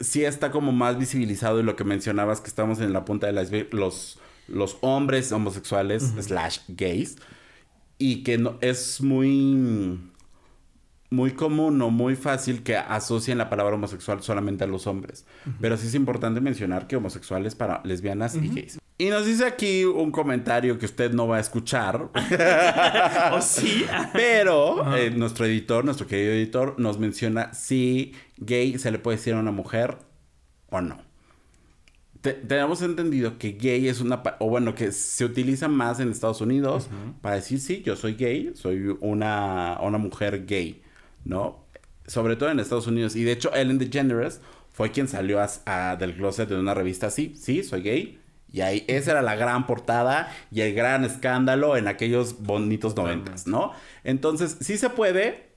[0.00, 3.32] sí está como más visibilizado y lo que mencionabas que estamos en la punta de
[3.32, 7.16] las los los hombres homosexuales slash gays
[7.96, 9.98] y que no es muy
[11.10, 15.26] muy común o muy fácil que asocien la palabra homosexual solamente a los hombres.
[15.60, 18.78] Pero sí es importante mencionar que homosexuales para lesbianas y gays.
[18.96, 22.10] Y nos dice aquí un comentario que usted no va a escuchar.
[23.32, 23.84] ¿O sí?
[24.12, 29.34] Pero eh, nuestro editor, nuestro querido editor, nos menciona si gay se le puede decir
[29.34, 29.98] a una mujer
[30.70, 30.98] o no.
[32.20, 34.22] tenemos entendido que gay es una...
[34.38, 36.88] O bueno, que se utiliza más en Estados Unidos
[37.20, 40.83] para decir, sí, yo soy gay, soy una, una mujer gay,
[41.24, 41.64] ¿no?
[42.06, 43.16] Sobre todo en Estados Unidos.
[43.16, 44.40] Y de hecho, Ellen DeGeneres
[44.72, 45.40] fue quien salió
[45.98, 48.20] del closet de una revista así, sí, soy gay
[48.54, 53.48] y ahí, esa era la gran portada y el gran escándalo en aquellos bonitos noventas,
[53.48, 53.72] ¿no?
[54.04, 55.48] Entonces, sí se puede,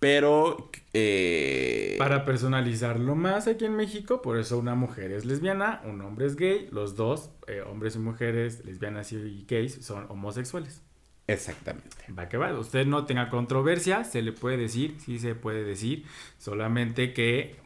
[0.00, 0.70] pero...
[0.92, 1.96] Eh...
[1.98, 6.36] Para personalizarlo más aquí en México, por eso una mujer es lesbiana, un hombre es
[6.36, 10.82] gay, los dos, eh, hombres y mujeres, lesbianas y gays, son homosexuales.
[11.26, 11.96] Exactamente.
[12.16, 12.52] Va que va.
[12.58, 16.04] Usted no tenga controversia, se le puede decir, sí se puede decir,
[16.38, 17.56] solamente que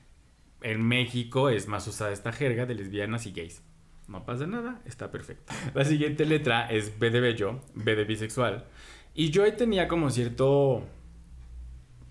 [0.62, 3.62] en México es más usada esta jerga de lesbianas y gays.
[4.08, 5.52] No pasa nada, está perfecto.
[5.74, 8.66] La siguiente letra es B de bello, B de bisexual.
[9.14, 10.86] Y yo tenía como cierto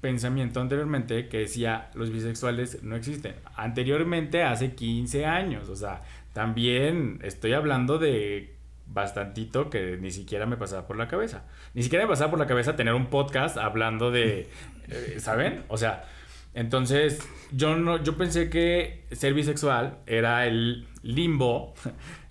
[0.01, 3.35] pensamiento anteriormente que decía los bisexuales no existen.
[3.55, 6.03] Anteriormente, hace 15 años, o sea,
[6.33, 8.54] también estoy hablando de
[8.87, 11.43] bastantito que ni siquiera me pasaba por la cabeza.
[11.73, 14.49] Ni siquiera me pasaba por la cabeza tener un podcast hablando de,
[14.87, 15.63] eh, ¿saben?
[15.67, 16.05] O sea,
[16.53, 17.19] entonces
[17.51, 21.73] yo no, yo pensé que ser bisexual era el limbo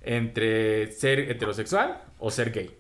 [0.00, 2.70] entre ser heterosexual o ser gay.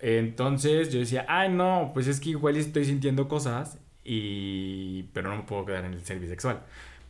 [0.00, 5.36] Entonces yo decía, ay no, pues es que igual estoy sintiendo cosas y pero no
[5.36, 6.60] me puedo quedar en el ser bisexual.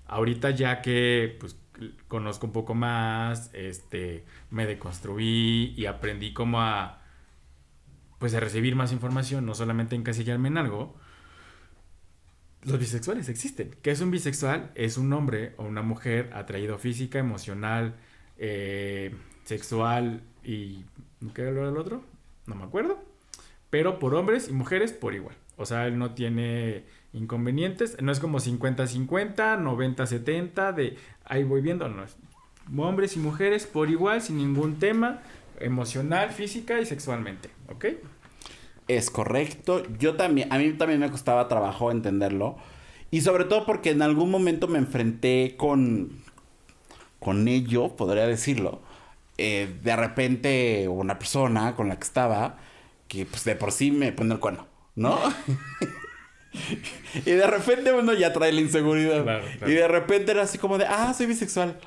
[0.06, 1.56] Ahorita ya que pues
[2.08, 7.00] conozco un poco más, este, me deconstruí y aprendí como a
[8.20, 10.94] pues a recibir más información, no solamente encasillarme en algo.
[12.62, 13.74] Los bisexuales existen.
[13.80, 14.70] ¿Qué es un bisexual?
[14.74, 17.96] Es un hombre o una mujer atraído física, emocional,
[18.36, 19.14] eh,
[19.44, 20.84] sexual y...
[21.34, 22.04] ¿Qué era del otro?
[22.46, 23.02] No me acuerdo.
[23.70, 25.36] Pero por hombres y mujeres por igual.
[25.56, 27.96] O sea, él no tiene inconvenientes.
[28.00, 31.88] No es como 50-50, 90-70, de ahí voy viendo.
[31.88, 32.16] No, es
[32.76, 35.20] hombres y mujeres por igual, sin ningún tema,
[35.58, 37.50] emocional, física y sexualmente.
[37.68, 37.86] ¿Ok?
[38.96, 39.82] es correcto.
[39.98, 42.56] Yo también, a mí también me costaba trabajo entenderlo.
[43.10, 46.10] Y sobre todo porque en algún momento me enfrenté con,
[47.18, 48.80] con ello, podría decirlo.
[49.38, 52.58] Eh, de repente una persona con la que estaba,
[53.08, 55.18] que pues de por sí me pone el cuerno, ¿no?
[57.14, 59.42] y de repente uno ya trae la inseguridad.
[59.66, 61.78] Y de repente era así como de, ah, soy bisexual.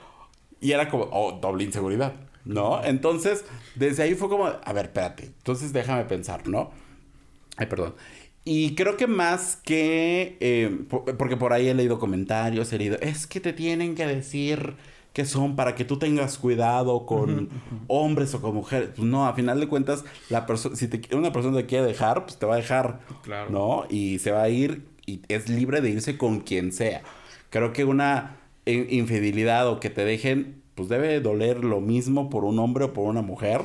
[0.61, 2.13] Y era como, oh, doble inseguridad,
[2.45, 2.83] ¿no?
[2.83, 3.43] Entonces,
[3.75, 6.71] desde ahí fue como, a ver, espérate, entonces déjame pensar, ¿no?
[7.57, 7.95] Ay, perdón.
[8.45, 10.85] Y creo que más que, eh,
[11.17, 14.75] porque por ahí he leído comentarios, he leído, es que te tienen que decir
[15.13, 17.49] que son para que tú tengas cuidado con
[17.87, 18.89] hombres o con mujeres.
[18.95, 22.37] Pues no, a final de cuentas, la si te, una persona te quiere dejar, pues
[22.37, 23.49] te va a dejar, claro.
[23.51, 23.85] ¿no?
[23.89, 27.03] Y se va a ir y es libre de irse con quien sea.
[27.51, 32.57] Creo que una infidelidad o que te dejen, pues debe doler lo mismo por un
[32.57, 33.61] hombre o por una mujer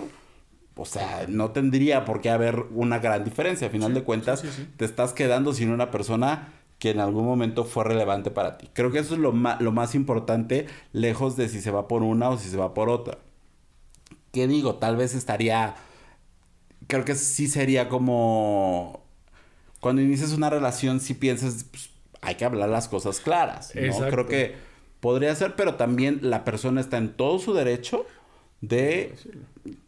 [0.79, 3.67] o sea, no tendría por qué haber una gran diferencia.
[3.67, 4.45] A final de cuentas,
[4.77, 8.69] te estás quedando sin una persona que en algún momento fue relevante para ti.
[8.73, 12.31] Creo que eso es lo, lo más importante, lejos de si se va por una
[12.31, 13.19] o si se va por otra.
[14.33, 14.77] ¿Qué digo?
[14.77, 15.75] Tal vez estaría...
[16.87, 19.03] Creo que sí sería como...
[19.81, 23.73] Cuando inicias una relación, si piensas, pues, hay que hablar las cosas claras.
[23.75, 24.09] ¿no?
[24.09, 24.55] Creo que
[25.01, 28.07] podría ser, pero también la persona está en todo su derecho
[28.61, 29.15] de,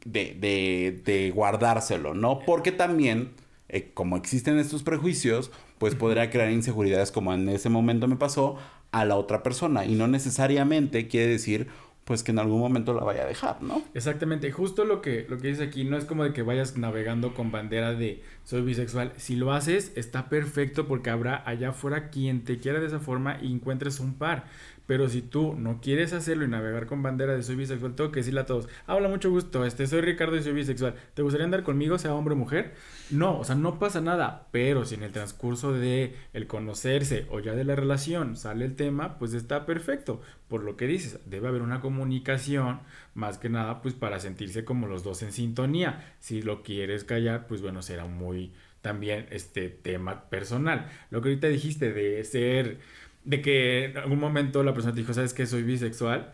[0.04, 2.40] de, de, guardárselo, ¿no?
[2.40, 3.32] Porque también
[3.68, 5.50] eh, como existen estos prejuicios,
[5.80, 8.58] pues podría crear inseguridades como en ese momento me pasó
[8.92, 9.86] a la otra persona.
[9.86, 11.68] Y no necesariamente quiere decir
[12.04, 13.82] pues que en algún momento la vaya a dejar, ¿no?
[13.94, 17.34] Exactamente, justo lo que, lo que dice aquí, no es como de que vayas navegando
[17.34, 19.12] con bandera de soy bisexual.
[19.16, 23.38] Si lo haces, está perfecto porque habrá allá afuera quien te quiera de esa forma
[23.40, 24.46] y encuentres un par.
[24.90, 28.18] Pero si tú no quieres hacerlo y navegar con bandera de soy bisexual, tengo que
[28.18, 30.96] decirle a todos, habla mucho gusto, este soy Ricardo y soy bisexual.
[31.14, 32.74] ¿Te gustaría andar conmigo, sea hombre o mujer?
[33.08, 34.48] No, o sea, no pasa nada.
[34.50, 38.74] Pero si en el transcurso de el conocerse o ya de la relación sale el
[38.74, 40.22] tema, pues está perfecto.
[40.48, 42.80] Por lo que dices, debe haber una comunicación,
[43.14, 46.14] más que nada, pues para sentirse como los dos en sintonía.
[46.18, 48.50] Si lo quieres callar, pues bueno, será muy
[48.82, 50.90] también este tema personal.
[51.10, 52.78] Lo que ahorita dijiste de ser
[53.24, 56.32] de que en algún momento la persona te dijo, ¿sabes que soy bisexual?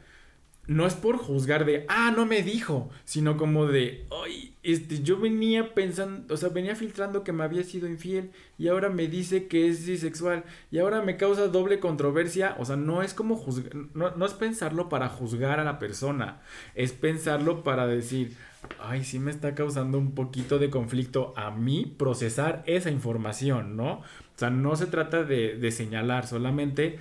[0.69, 5.21] No es por juzgar de, ah, no me dijo, sino como de, ay, este, yo
[5.21, 9.47] venía pensando, o sea, venía filtrando que me había sido infiel y ahora me dice
[9.47, 13.77] que es bisexual y ahora me causa doble controversia, o sea, no es como juzgar,
[13.95, 16.43] no, no es pensarlo para juzgar a la persona,
[16.75, 18.37] es pensarlo para decir,
[18.81, 24.03] ay, sí me está causando un poquito de conflicto a mí procesar esa información, ¿no?
[24.37, 26.99] O sea, no se trata de, señalar, solamente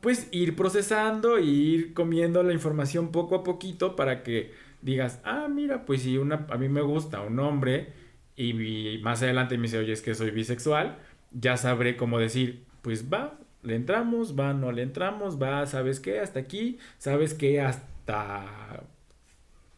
[0.00, 5.48] pues ir procesando e ir comiendo la información poco a poquito para que digas, ah,
[5.48, 7.92] mira, pues si una, a mí me gusta un hombre
[8.36, 10.98] y, más adelante me dice, oye, es que soy bisexual,
[11.32, 16.20] ya sabré cómo decir, pues va, le entramos, va, no le entramos, va, ¿sabes qué?
[16.20, 17.60] Hasta aquí, ¿sabes qué?
[17.60, 18.84] Hasta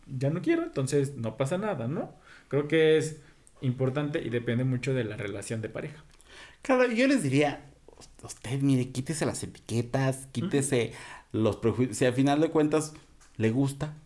[0.06, 2.14] ya no quiero, entonces no pasa nada, ¿no?
[2.48, 3.22] Creo que es
[3.60, 6.04] importante y depende mucho de la relación de pareja.
[6.62, 7.64] Claro, yo les diría,
[8.22, 10.92] usted mire, quítese las etiquetas, quítese
[11.32, 11.96] los prejuicios.
[11.96, 12.92] Si al final de cuentas
[13.36, 13.96] le gusta,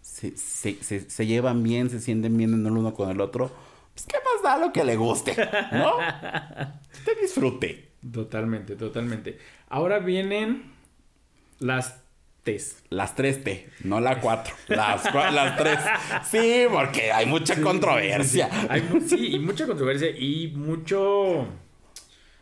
[0.00, 3.50] se, se, llevan bien, se sienten bien en el uno con el otro,
[3.94, 5.36] pues qué más da lo que le guste,
[5.72, 5.96] ¿no?
[6.92, 7.88] usted disfrute.
[8.12, 9.38] Totalmente, totalmente.
[9.68, 10.72] Ahora vienen
[11.58, 12.00] las
[12.44, 12.82] T's.
[12.88, 14.54] Las tres T, no la cuatro.
[14.68, 15.78] Las, las tres.
[16.30, 18.48] Sí, porque hay mucha controversia.
[19.06, 21.48] sí, y mucha controversia y mucho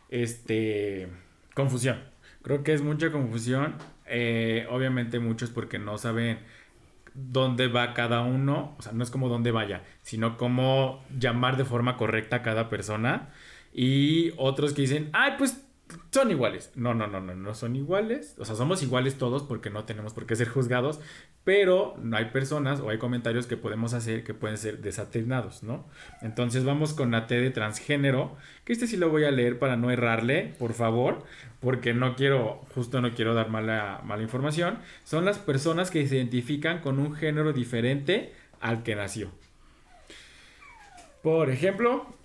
[0.09, 1.09] este,
[1.55, 2.03] confusión.
[2.43, 3.75] Creo que es mucha confusión.
[4.07, 6.39] Eh, obviamente muchos porque no saben
[7.15, 8.77] dónde va cada uno.
[8.79, 12.69] O sea, no es como dónde vaya, sino cómo llamar de forma correcta a cada
[12.69, 13.31] persona.
[13.73, 15.66] Y otros que dicen, ay, pues
[16.11, 16.73] son iguales.
[16.75, 18.35] No, no, no, no, no son iguales.
[18.39, 21.01] O sea, somos iguales todos porque no tenemos por qué ser juzgados,
[21.45, 25.87] pero no hay personas o hay comentarios que podemos hacer que pueden ser desatenados, ¿no?
[26.23, 29.77] Entonces vamos con la T de transgénero, que este sí lo voy a leer para
[29.77, 31.25] no errarle, por favor,
[31.61, 34.79] porque no quiero, justo no quiero dar mala, mala información.
[35.05, 39.31] Son las personas que se identifican con un género diferente al que nació.
[41.23, 42.16] Por ejemplo,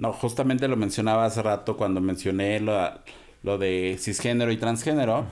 [0.00, 5.26] no, justamente lo mencionaba hace rato cuando mencioné lo, de cisgénero y transgénero.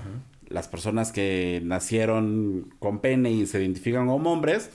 [0.47, 4.69] Las personas que nacieron con pene y se identifican como hombres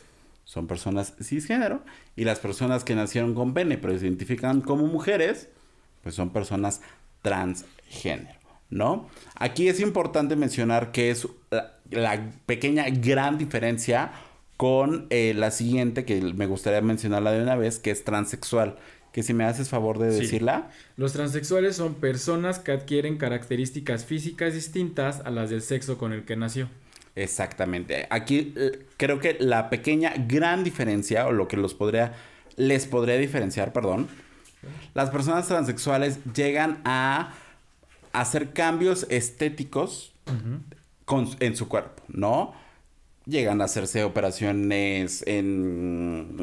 [0.45, 1.81] son personas cisgénero.
[2.15, 5.49] Y las personas que nacieron con pene pero se identifican como mujeres,
[6.01, 6.81] pues son personas
[7.21, 8.39] transgénero.
[8.71, 9.07] ¿No?
[9.35, 11.27] Aquí es importante mencionar que es
[11.91, 14.11] la, pequeña gran diferencia
[14.57, 18.77] con eh, la siguiente que me gustaría mencionarla de una vez, que es transexual
[19.13, 20.71] que si me haces favor de decirla.
[20.97, 26.25] Los transexuales son personas que adquieren características físicas distintas a las del sexo con el
[26.25, 26.67] que nació.
[27.15, 28.07] Exactamente.
[28.09, 32.13] Aquí eh, creo que la pequeña gran diferencia o lo que los podría
[32.55, 34.07] les podría diferenciar, perdón.
[34.93, 37.33] Las personas transexuales llegan a
[38.13, 40.13] hacer cambios estéticos
[41.39, 42.53] en su cuerpo, ¿no?
[43.25, 46.35] Llegan a hacerse operaciones en,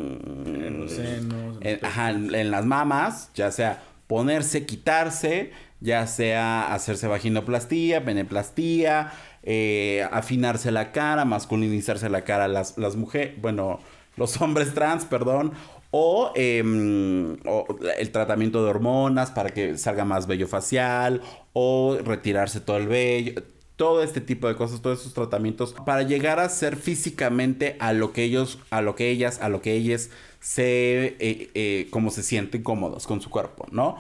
[0.47, 9.13] en los senos, en, las mamas, ya sea ponerse, quitarse, ya sea hacerse vaginoplastía, peneplastía,
[9.43, 13.81] eh, afinarse la cara, masculinizarse la cara las, las mujeres, bueno,
[14.17, 15.53] los hombres trans, perdón,
[15.91, 17.67] o, em, o,
[17.99, 21.21] el tratamiento de hormonas para que salga más vello facial,
[21.53, 23.43] o retirarse todo el vello
[23.81, 28.13] todo este tipo de cosas, todos esos tratamientos para llegar a ser físicamente a lo
[28.13, 32.23] que ellos, a lo que ellas, a lo que ellas se, eh, eh, como se
[32.23, 33.97] sienten cómodos con su cuerpo, ¿no?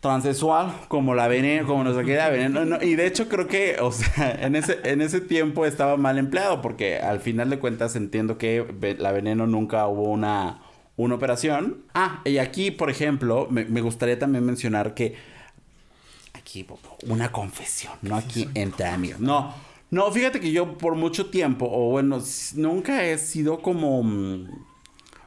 [0.00, 2.78] Transexual, como la veneno, como nos queda veneno.
[2.80, 6.62] y de hecho creo que, o sea, en ese, en ese tiempo estaba mal empleado
[6.62, 10.62] porque al final de cuentas entiendo que la veneno nunca hubo una,
[10.96, 11.82] una operación.
[11.92, 15.14] Ah, y aquí, por ejemplo, me gustaría también mencionar que
[16.42, 16.66] aquí
[17.06, 19.20] una confesión, no aquí entre amigos.
[19.20, 19.54] No,
[19.90, 22.18] no, fíjate que yo por mucho tiempo, o bueno,
[22.56, 24.48] nunca he sido como mm,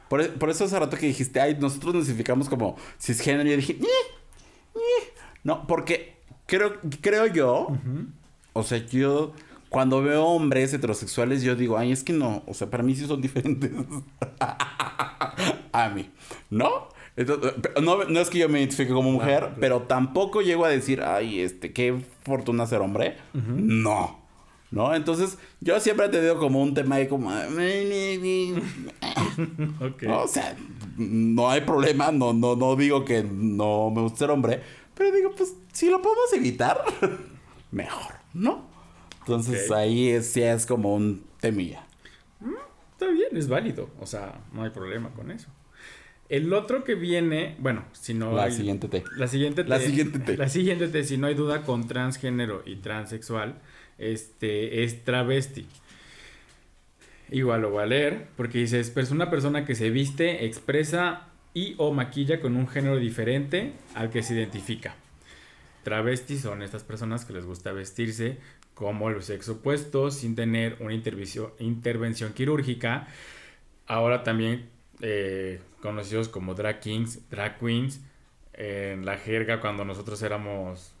[0.08, 3.48] Por, por, eso hace rato que dijiste, ay, nosotros nos identificamos como cisgénero.
[3.48, 3.78] Yo dije,
[5.42, 7.68] no, porque creo, creo yo,
[8.52, 9.32] o sea, yo
[9.68, 13.06] cuando veo hombres heterosexuales, yo digo, ay, es que no, o sea, para mí sí
[13.06, 13.72] son diferentes
[15.72, 16.10] a mí,
[16.50, 16.88] ¿no?
[17.82, 21.40] No, no, es que yo me identifique como mujer, pero tampoco llego a decir, ay,
[21.40, 23.16] este, qué fortuna ser hombre.
[23.32, 24.26] No.
[24.70, 24.94] ¿No?
[24.94, 27.30] Entonces, yo siempre he tenido como un tema ahí como...
[30.08, 30.56] O sea,
[30.96, 34.62] no hay problema, no, no, no digo que no me gusta ser hombre,
[34.94, 36.82] pero digo, pues, si lo podemos evitar,
[37.70, 38.66] mejor, ¿no?
[39.20, 41.86] Entonces, ahí es, sí es como un temilla.
[42.40, 42.54] Mm,
[42.92, 45.48] está bien, es válido, o sea, no hay problema con eso.
[46.28, 49.04] El otro que viene, bueno, si no la siguiente T.
[49.16, 49.68] La siguiente T.
[49.68, 50.36] La siguiente T.
[50.36, 53.60] La siguiente T, si no hay duda con transgénero y transexual,
[53.98, 55.66] este es travesti.
[57.30, 61.74] Igual lo voy a leer porque dice, es una persona que se viste, expresa y
[61.78, 64.94] o maquilla con un género diferente al que se identifica.
[65.84, 68.38] Travestis son estas personas que les gusta vestirse
[68.74, 73.08] como el sexo opuesto sin tener una intervención quirúrgica.
[73.86, 74.68] Ahora también
[75.00, 78.00] eh, conocidos como drag kings, drag queens.
[78.52, 80.94] En la jerga, cuando nosotros éramos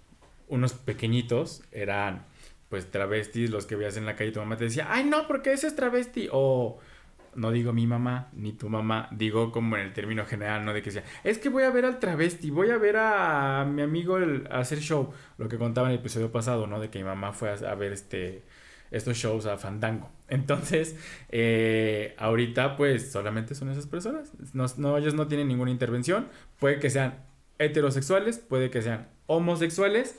[0.48, 2.26] unos pequeñitos, eran
[2.68, 4.32] pues travestis los que veías en la calle.
[4.32, 6.28] Tu mamá te decía, ay, no, porque ese es travesti.
[6.32, 6.78] O
[7.34, 10.72] no digo mi mamá ni tu mamá, digo como en el término general, ¿no?
[10.72, 13.82] De que sea, es que voy a ver al travesti, voy a ver a, mi
[13.82, 15.12] amigo el, a hacer show.
[15.38, 16.80] Lo que contaba en el episodio pasado, ¿no?
[16.80, 18.42] De que mi mamá fue a, a ver este
[18.90, 20.10] estos shows a Fandango.
[20.28, 20.96] Entonces,
[21.30, 24.32] eh, ahorita pues solamente son esas personas.
[24.54, 26.28] No, ellos no tienen ninguna intervención.
[26.58, 27.24] Puede que sean
[27.58, 30.18] heterosexuales, puede que sean homosexuales.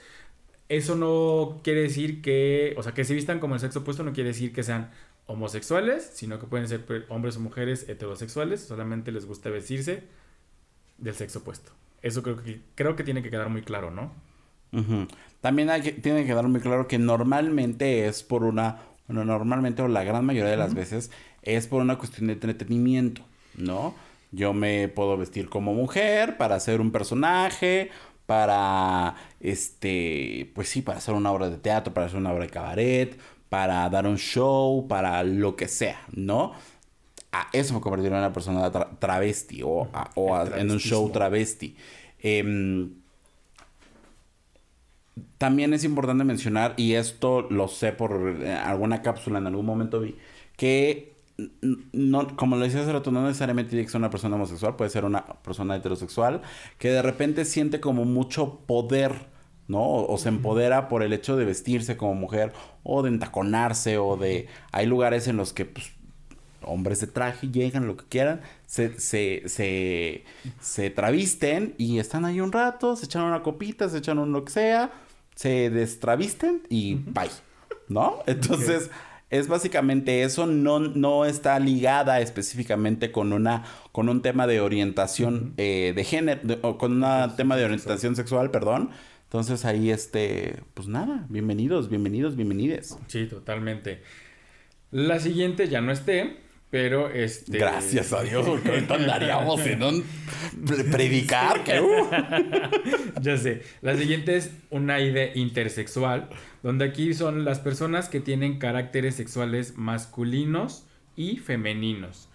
[0.69, 4.13] Eso no quiere decir que, o sea, que se vistan como el sexo opuesto no
[4.13, 4.91] quiere decir que sean
[5.27, 10.03] homosexuales, sino que pueden ser hombres o mujeres heterosexuales, solamente les gusta vestirse
[10.97, 11.71] del sexo opuesto.
[12.01, 14.13] Eso creo que, creo que tiene que quedar muy claro, ¿no?
[15.41, 19.81] También hay que, tiene que quedar muy claro que normalmente es por una, bueno, normalmente
[19.81, 21.11] o la gran mayoría de las veces
[21.43, 23.21] es por una cuestión de entretenimiento,
[23.55, 23.93] ¿no?
[24.31, 27.91] Yo me puedo vestir como mujer para hacer un personaje,
[28.25, 32.49] para, este, pues sí, para hacer una obra de teatro, para hacer una obra de
[32.49, 36.51] cabaret, para dar un show, para lo que sea, ¿no?
[37.31, 41.75] A eso me convertiría en una persona travesti o, o en un show travesti.
[42.19, 42.89] Eh,
[45.37, 49.99] también es importante mencionar, y esto lo sé por eh, alguna cápsula en algún momento
[49.99, 50.15] vi,
[50.55, 51.17] que
[51.91, 54.89] no, como lo decía hace rato, no necesariamente tiene que ser una persona homosexual, puede
[54.89, 56.41] ser una persona heterosexual,
[56.79, 59.13] que de repente siente como mucho poder,
[59.67, 59.83] ¿no?
[59.83, 62.53] O, se empodera por el hecho de vestirse como mujer,
[62.83, 64.47] o de entaconarse, o de...
[64.71, 65.91] Hay lugares en los que, pues,
[66.61, 70.23] hombres de traje llegan, lo que quieran, se, se, se,
[70.59, 74.43] se travisten y están ahí un rato, se echan una copita, se echan un lo
[74.43, 74.91] que sea,
[75.37, 77.29] se destravisten y bye,
[77.89, 78.23] ¿no?
[78.25, 78.89] Entonces,
[79.29, 85.53] es básicamente eso, no, no está ligada específicamente con una, con un tema de orientación
[85.57, 88.89] eh, de género, o con un tema de orientación sexual, perdón.
[89.25, 92.97] Entonces ahí, este, pues nada, bienvenidos, bienvenidos, bienvenides.
[93.05, 94.01] Sí, totalmente.
[94.89, 96.37] La siguiente ya no esté,
[96.69, 97.57] pero este.
[97.57, 100.03] Gracias a Dios, porque ahorita andaríamos en un
[100.91, 101.79] predicar que.
[101.79, 102.09] Uh.
[103.21, 103.61] ya sé.
[103.81, 106.29] La siguiente es una idea intersexual,
[106.63, 112.27] donde aquí son las personas que tienen caracteres sexuales masculinos y femeninos.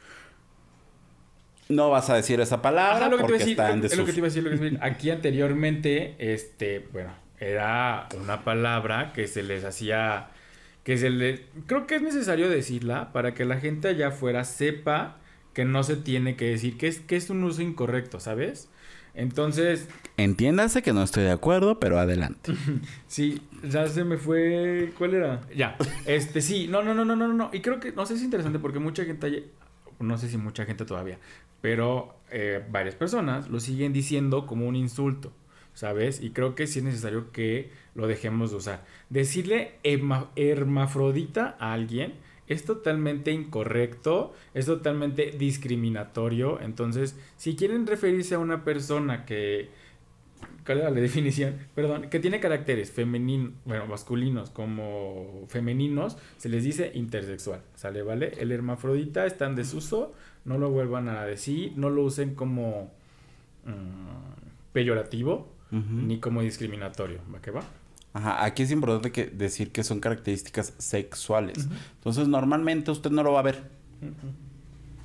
[1.69, 4.31] No vas a decir esa palabra porque está en Es lo que te iba a
[4.31, 4.79] decir, lo que decir.
[4.83, 10.32] Aquí anteriormente, este, bueno, era una palabra que se les hacía
[10.85, 11.47] que se le...
[11.67, 15.19] Creo que es necesario decirla para que la gente allá afuera sepa
[15.55, 18.69] que no se tiene que decir, que es, que es un uso incorrecto, ¿sabes?
[19.15, 19.89] Entonces...
[20.17, 22.55] Entiéndase que no estoy de acuerdo, pero adelante.
[23.07, 24.93] sí, ya se me fue...
[24.97, 25.41] ¿Cuál era?
[25.55, 25.77] Ya.
[26.07, 27.51] Este, sí, no, no, no, no, no, no.
[27.53, 29.51] Y creo que, no sé si es interesante porque mucha gente,
[30.01, 31.19] no sé si mucha gente todavía,
[31.61, 35.33] pero eh, varias personas lo siguen diciendo como un insulto.
[35.75, 36.23] ¿Sabes?
[36.23, 38.85] Y creo que sí es necesario que lo dejemos de usar.
[39.11, 42.15] Decirle hermafrodita a alguien
[42.49, 46.61] es totalmente incorrecto, es totalmente discriminatorio.
[46.61, 49.71] Entonces, si quieren referirse a una persona que
[50.65, 51.57] ¿cuál era la definición?
[51.75, 58.03] Perdón, que tiene caracteres femeninos, bueno, masculinos como femeninos, se les dice intersexual, ¿sale?
[58.03, 58.33] ¿Vale?
[58.39, 60.13] El hermafrodita está en desuso,
[60.45, 62.91] no lo vuelvan a decir, no lo usen como
[63.65, 67.19] mm, peyorativo, ni como discriminatorio.
[67.35, 67.63] ¿Va que va?
[68.15, 71.69] Ajá, aquí es importante que decir que son características sexuales.
[71.97, 73.63] Entonces, normalmente usted no lo va a ver.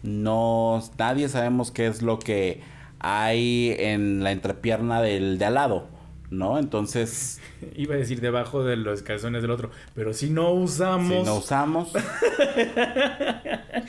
[0.03, 2.61] no, nadie sabemos qué es lo que
[2.99, 5.87] hay en la entrepierna del de al lado,
[6.31, 6.59] ¿no?
[6.59, 7.39] Entonces...
[7.75, 11.07] Iba a decir debajo de los calzones del otro, pero si no usamos...
[11.07, 11.91] Si no usamos...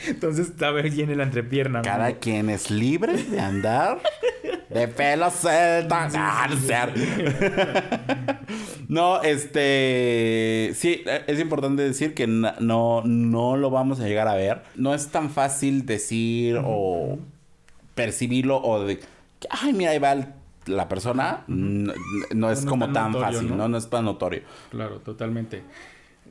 [0.07, 1.81] Entonces está bien en la entrepierna.
[1.81, 4.01] Cada quien es libre de andar
[4.69, 6.09] de pelo celta.
[8.87, 10.71] no, este...
[10.75, 14.63] Sí, es importante decir que no, no lo vamos a llegar a ver.
[14.75, 17.17] No es tan fácil decir o
[17.95, 18.99] percibirlo o de...
[19.49, 20.15] Ay, mira, ahí va
[20.67, 21.43] la persona.
[21.47, 23.67] No, es como tan, fácil, ¿no?
[23.67, 23.77] ¿no?
[23.77, 24.41] es tan notorio.
[24.69, 25.63] Claro, totalmente.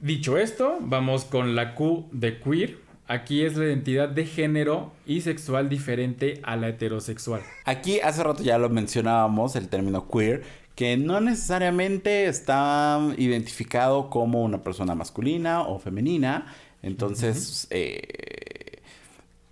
[0.01, 2.79] Dicho esto, vamos con la Q de queer.
[3.09, 7.41] Aquí es la identidad de género y sexual diferente a la heterosexual.
[7.65, 10.43] Aquí hace rato ya lo mencionábamos, el término queer,
[10.75, 16.55] que no necesariamente está identificado como una persona masculina o femenina.
[16.83, 18.83] Entonces, eh,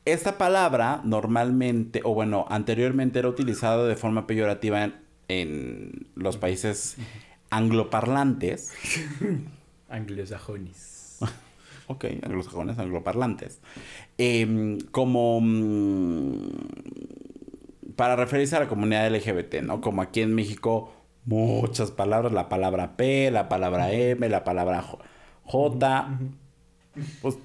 [0.04, 4.90] esta palabra normalmente, o bueno, anteriormente era utilizada de forma peyorativa
[5.28, 6.96] en, los países
[7.48, 8.74] angloparlantes.
[9.88, 10.95] Anglosajones.
[11.88, 13.60] Ok, anglosajones, angloparlantes,
[14.18, 16.50] em, como mm,
[17.96, 19.80] para referirse a la comunidad LGBT, ¿no?
[19.80, 20.92] Como aquí en México,
[21.24, 24.84] muchas palabras, la palabra P, la palabra M, la palabra
[25.44, 26.18] J,
[27.22, 27.38] pues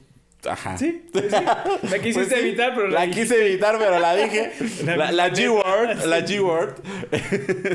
[0.49, 0.77] Ajá.
[0.77, 4.51] Sí, sí, La quisiste pues evitar, pero la, quise evitar, pero la dije.
[4.85, 6.75] La, G-word, la G-word.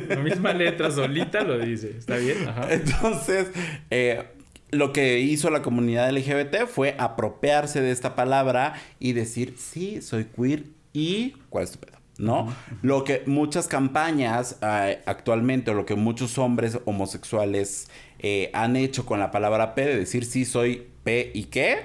[0.08, 1.94] La misma letra solita lo dice.
[1.96, 2.48] ¿Está bien?
[2.48, 2.66] Ajá.
[2.70, 3.48] Entonces,
[3.90, 4.24] eh,
[4.70, 10.24] lo que hizo la comunidad LGBT fue apropiarse de esta palabra y decir, sí, soy
[10.24, 11.96] queer y ¿cuál es tu pedo?
[12.18, 12.54] ¿No?
[12.80, 19.04] Lo que muchas campañas eh, actualmente o lo que muchos hombres homosexuales eh, han hecho
[19.04, 21.80] con la palabra P de decir sí soy P y qué,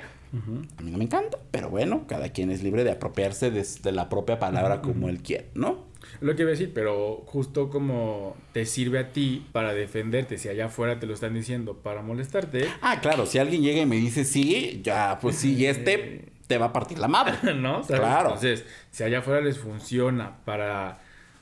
[0.77, 4.07] a mí no me encanta, pero bueno, cada quien es libre de apropiarse de, la
[4.07, 5.90] propia palabra como él quiere, ¿no?
[6.19, 10.49] Lo que iba a decir, pero justo como te sirve a ti para defenderte, si
[10.49, 12.67] allá afuera te lo están diciendo para molestarte.
[12.81, 16.57] Ah, claro, si alguien llega y me dice sí, ya, pues sí, y este te
[16.57, 17.37] va a partir la madre.
[17.55, 17.81] ¿No?
[17.81, 18.29] Claro.
[18.29, 20.99] Entonces, si allá afuera les funciona para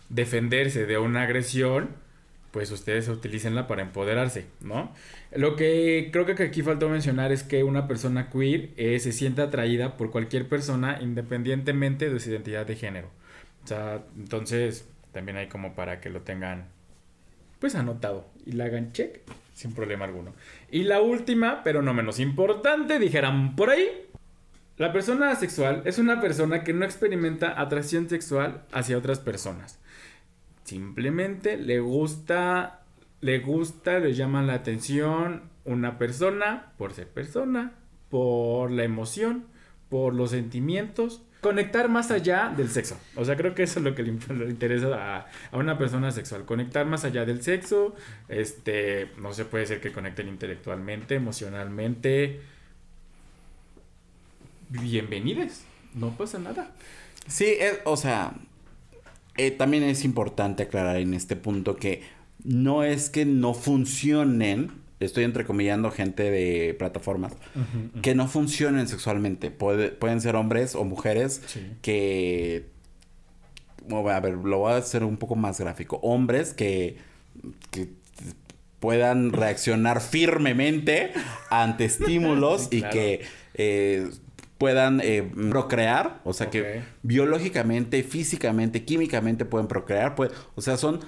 [0.09, 1.89] defenderse de una agresión,
[2.51, 4.91] pues ustedes utilicenla para empoderarse, ¿no?
[5.35, 9.41] Lo que creo que aquí faltó mencionar es que una persona queer eh, se siente
[9.41, 13.09] atraída por cualquier persona independientemente de su identidad de género.
[13.69, 16.65] Sea, entonces también hay como para que lo tengan
[17.59, 19.19] pues anotado y la hagan check
[19.53, 20.33] sin problema alguno.
[20.71, 24.07] Y la última, pero no menos importante, dijeran por ahí,
[24.77, 29.77] la persona asexual es una persona que no experimenta atracción sexual hacia otras personas.
[30.63, 32.81] Simplemente le gusta,
[33.21, 37.73] le gusta, le llama la atención una persona por ser persona,
[38.09, 39.45] por la emoción,
[39.89, 42.97] por los sentimientos conectar más allá del sexo.
[43.15, 44.11] O sea, creo que eso es lo que le,
[44.49, 46.45] interesa a, una persona sexual.
[46.45, 47.95] Conectar más allá del sexo.
[48.27, 52.41] Este, no se puede ser que conecten intelectualmente, emocionalmente.
[54.69, 55.61] Bienvenidos.
[55.93, 56.71] No pasa nada.
[57.27, 58.33] Sí, o sea,
[59.37, 62.03] eh, también es importante aclarar en este punto que
[62.43, 67.33] no es que no funcionen estoy entrecomillando gente de plataformas
[68.01, 69.51] que no funcionen sexualmente.
[69.51, 71.41] pueden ser hombres o mujeres
[71.81, 72.67] que...
[73.91, 75.99] a ver, lo voy a hacer un poco más gráfico.
[76.03, 76.97] Hombres que,
[77.71, 77.89] que
[78.79, 81.11] puedan reaccionar firmemente
[81.49, 83.21] ante estímulos y que
[83.53, 84.09] eh,
[84.57, 90.99] puedan eh, procrear, o sea que biológicamente, físicamente, químicamente pueden procrear, pues, o sea, son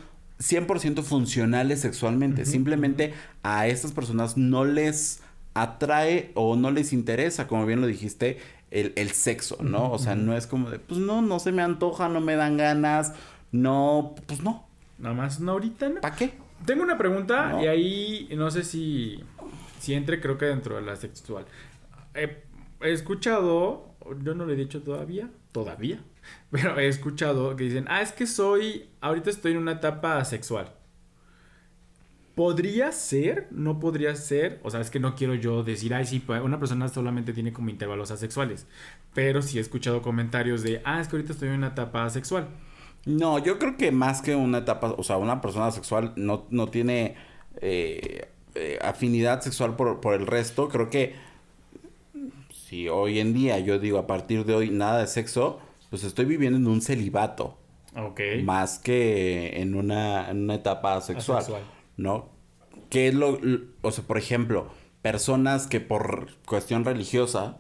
[0.42, 2.46] 100% funcionales sexualmente.
[2.46, 3.14] Simplemente
[3.44, 5.22] a estas personas no les
[5.54, 8.40] atrae o no les interesa, como bien lo dijiste,
[8.72, 9.92] el, sexo, ¿no?
[9.92, 12.58] O sea, no es como de, pues no, no se me antoja, no me dan
[12.58, 13.14] ganas,
[13.52, 14.66] no, pues no.
[14.98, 16.02] Nada más, no ahorita, ¿no?
[16.02, 16.34] ¿Para qué?
[16.66, 19.24] Tengo una pregunta y ahí no sé si,
[19.80, 21.46] si entre, creo que dentro de la sexual.
[22.14, 22.38] he
[22.82, 26.02] escuchado, yo no lo he dicho todavía, todavía,
[26.52, 30.74] pero he escuchado que dicen, ah, es que soy, ahorita estoy en una etapa sexual.
[32.36, 33.48] ¿Podría ser?
[33.52, 34.62] ¿No podría ser?
[34.64, 37.52] O sea, es que no quiero yo decir, ay, sí, pues, una persona solamente tiene
[37.52, 38.68] como intervalos asexuales.
[39.14, 42.48] Pero sí he escuchado comentarios de, ah, es que ahorita estoy en una etapa sexual.
[43.06, 46.70] No, yo creo que más que una etapa, o sea, una persona sexual no, no
[46.70, 47.16] tiene
[47.60, 50.70] eh, eh, afinidad sexual por, por el resto.
[50.70, 51.16] Creo que
[52.54, 55.60] si hoy en día yo digo a partir de hoy nada de sexo,
[55.92, 57.60] pues estoy viviendo en un celibato.
[57.96, 58.22] Ok.
[58.44, 61.46] Más que en una, en una etapa sexual.
[61.98, 62.30] ¿No?
[62.90, 63.40] Que es lo,
[63.82, 64.72] o sea, por ejemplo,
[65.04, 67.60] personas que por cuestión religiosa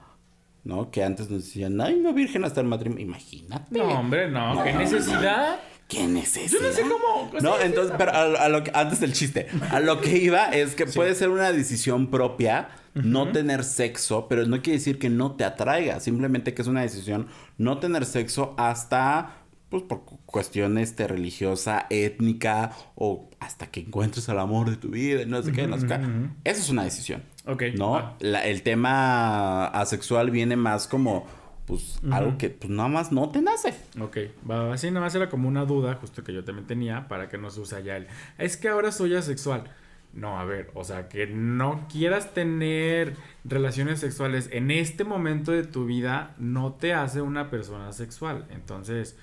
[0.64, 0.92] ¿no?
[0.92, 3.04] Que antes nos decían, ay, no virgen hasta el matrimonio.
[3.04, 3.78] Imagínate.
[3.78, 5.60] No, hombre, no, qué necesidad.
[5.88, 6.62] ¿Qué necesidad?
[6.62, 7.32] Yo no sé cómo.
[7.42, 10.86] No, entonces, pero a, lo que, antes del chiste, a lo que iba es que
[10.86, 15.44] puede ser una decisión propia no tener sexo, pero no quiere decir que no te
[15.44, 17.28] atraiga, simplemente que es una decisión
[17.58, 19.38] no tener sexo hasta
[19.70, 25.24] pues por cuestiones de religiosa, étnica o hasta que encuentres el amor de tu vida,
[25.26, 25.96] no sé qué, no sé qué.
[26.44, 27.24] Eso es una decisión.
[27.48, 27.64] Ok.
[27.76, 27.96] ¿No?
[27.96, 28.18] Ah.
[28.20, 31.26] el tema asexual viene más como
[31.66, 33.74] pues algo que pues nada más no te nace.
[33.98, 34.18] Ok,
[34.50, 37.38] va, así nada más era como una duda, justo que yo también tenía, para que
[37.38, 38.08] no se use ya el...
[38.38, 39.64] Es que ahora soy asexual.
[40.14, 45.64] No, a ver, o sea, que no quieras tener relaciones sexuales en este momento de
[45.64, 48.46] tu vida no te hace una persona sexual.
[48.50, 49.18] Entonces,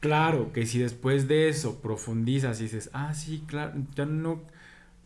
[0.00, 4.42] claro que si después de eso profundizas y dices, ah, sí, claro, yo no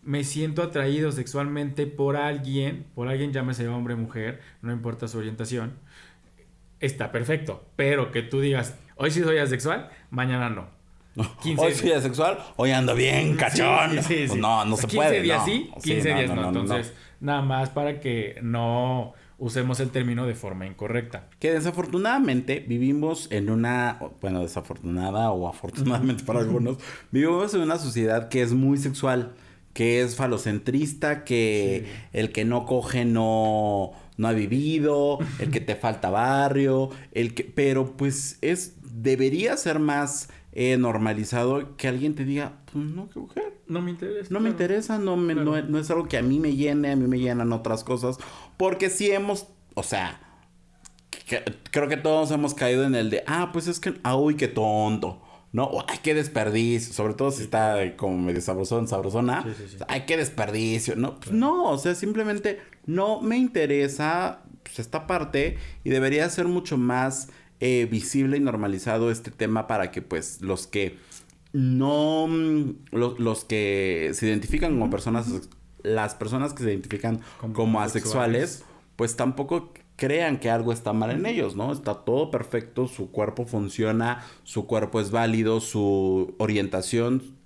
[0.03, 5.19] me siento atraído sexualmente por alguien, por alguien llámese hombre o mujer, no importa su
[5.19, 5.73] orientación,
[6.81, 7.65] está perfecto.
[7.77, 10.80] Pero que tú digas, hoy sí soy asexual, mañana no.
[11.43, 13.91] 15 hoy soy asexual, hoy ando bien cachón.
[13.91, 15.23] Sí, sí, sí, pues no, no se 15 puede.
[15.23, 15.45] 15 días no.
[15.45, 16.49] sí, 15 días no.
[16.49, 21.29] Entonces, nada más para que no usemos el término de forma incorrecta.
[21.39, 26.77] Que desafortunadamente vivimos en una, bueno, desafortunada o afortunadamente para algunos,
[27.11, 29.33] vivimos en una sociedad que es muy sexual,
[29.73, 35.75] que es falocentrista, que el que no coge no no ha vivido, el que te
[35.75, 42.25] falta barrio, el que, pero pues es, debería ser más eh, normalizado que alguien te
[42.25, 43.61] diga, pues no, qué mujer.
[43.67, 44.29] No me interesa.
[44.31, 46.97] No me interesa, no, me, no, no, es algo que a mí me llene, a
[46.97, 48.19] mí me llenan otras cosas,
[48.57, 50.21] porque si hemos, o sea,
[51.11, 54.35] que, creo que todos hemos caído en el de, ah, pues es que, ah, uy,
[54.35, 55.23] qué tonto.
[55.53, 55.65] ¿no?
[55.65, 59.43] O, ay, qué desperdicio, sobre todo si está como medio sabrosón, sabrosona.
[59.43, 59.85] Sí, sí, sí.
[59.89, 61.19] Ay, qué desperdicio, ¿no?
[61.19, 66.77] Pues no, o sea, simplemente no me interesa pues, esta parte y debería ser mucho
[66.77, 67.29] más
[67.61, 70.97] eh, visible y normalizado este tema para que pues los que
[71.53, 72.29] no,
[72.93, 75.49] los, los que se identifican como personas,
[75.83, 78.65] las personas que se identifican como, como asexuales,
[78.97, 81.73] pues tampoco crean que algo está mal en ellos, ¿no?
[81.73, 87.37] Está todo perfecto, su cuerpo funciona, su cuerpo es válido, su orientación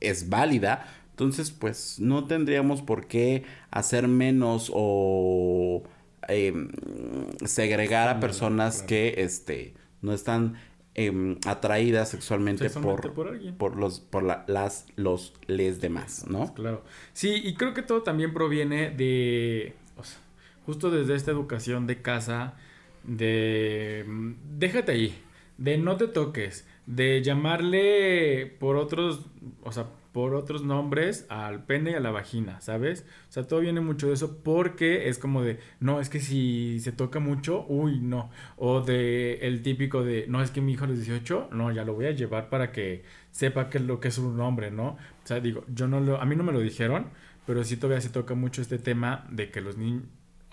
[0.00, 0.86] es válida.
[1.10, 5.84] Entonces, pues no tendríamos por qué hacer menos o
[6.28, 6.52] eh,
[7.44, 8.88] segregar a personas claro.
[8.88, 10.56] que este, no están
[10.94, 13.56] eh, atraídas sexualmente por, por, alguien.
[13.56, 16.54] por los por la, las los les demás, ¿no?
[16.54, 16.84] Claro.
[17.12, 20.18] Sí, y creo que todo también proviene de o sea,
[20.66, 22.54] justo desde esta educación de casa,
[23.02, 24.04] de
[24.56, 25.18] déjate ahí,
[25.58, 29.26] de no te toques, de llamarle por otros,
[29.62, 33.04] o sea, por otros nombres al pene y a la vagina, ¿sabes?
[33.28, 36.78] O sea, todo viene mucho de eso porque es como de, no, es que si
[36.78, 38.30] se toca mucho, uy, no.
[38.56, 41.84] O de el típico de, no, es que mi hijo a los 18, no, ya
[41.84, 44.90] lo voy a llevar para que sepa qué es lo que es un hombre, ¿no?
[44.90, 47.10] O sea, digo, yo no lo, a mí no me lo dijeron,
[47.44, 50.04] pero sí todavía se toca mucho este tema de que los niños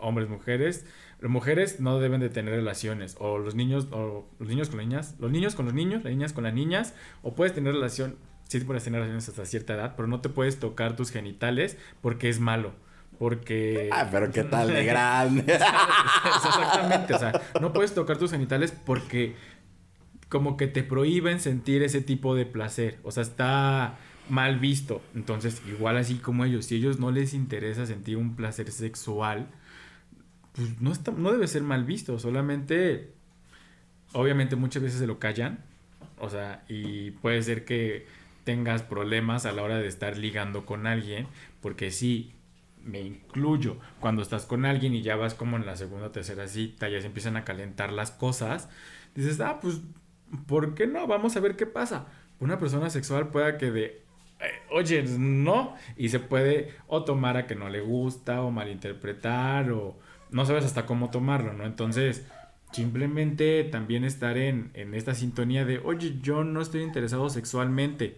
[0.02, 0.86] hombres, mujeres.
[1.20, 3.16] Las mujeres no deben de tener relaciones.
[3.20, 5.16] O los niños, o los niños con las niñas.
[5.20, 6.93] Los niños con los niños, las niñas con las niñas.
[7.22, 10.60] O puedes tener relación, sí puedes tener relaciones hasta cierta edad, pero no te puedes
[10.60, 12.74] tocar tus genitales porque es malo.
[13.18, 13.89] Porque.
[13.93, 15.41] Ah, pero qué tal de grande.
[16.36, 17.14] Exactamente.
[17.14, 19.36] O sea, no puedes tocar tus genitales porque
[20.28, 22.99] como que te prohíben sentir ese tipo de placer.
[23.04, 23.99] O sea, está
[24.30, 25.02] mal visto.
[25.14, 29.49] Entonces, igual así como ellos, si a ellos no les interesa sentir un placer sexual,
[30.54, 33.14] pues no, está, no debe ser mal visto, solamente,
[34.14, 35.64] obviamente muchas veces se lo callan,
[36.20, 38.06] o sea, y puede ser que
[38.43, 41.28] tengas problemas a la hora de estar ligando con alguien,
[41.62, 42.34] porque sí,
[42.84, 46.47] me incluyo, cuando estás con alguien y ya vas como en la segunda o tercera
[46.47, 48.70] cita, ya se empiezan a calentar las cosas,
[49.16, 49.82] dices, ah, pues,
[50.47, 51.08] ¿por qué no?
[51.08, 52.08] Vamos a ver qué pasa.
[52.39, 54.02] Una persona sexual pueda que de,
[54.72, 59.99] oye, no, y se puede o tomar a que no le gusta, o malinterpretar, o
[60.32, 61.65] no sabes hasta cómo tomarlo, ¿no?
[61.65, 62.25] Entonces,
[62.71, 68.17] simplemente también estar en, en esta sintonía de, oye, yo no estoy interesado sexualmente.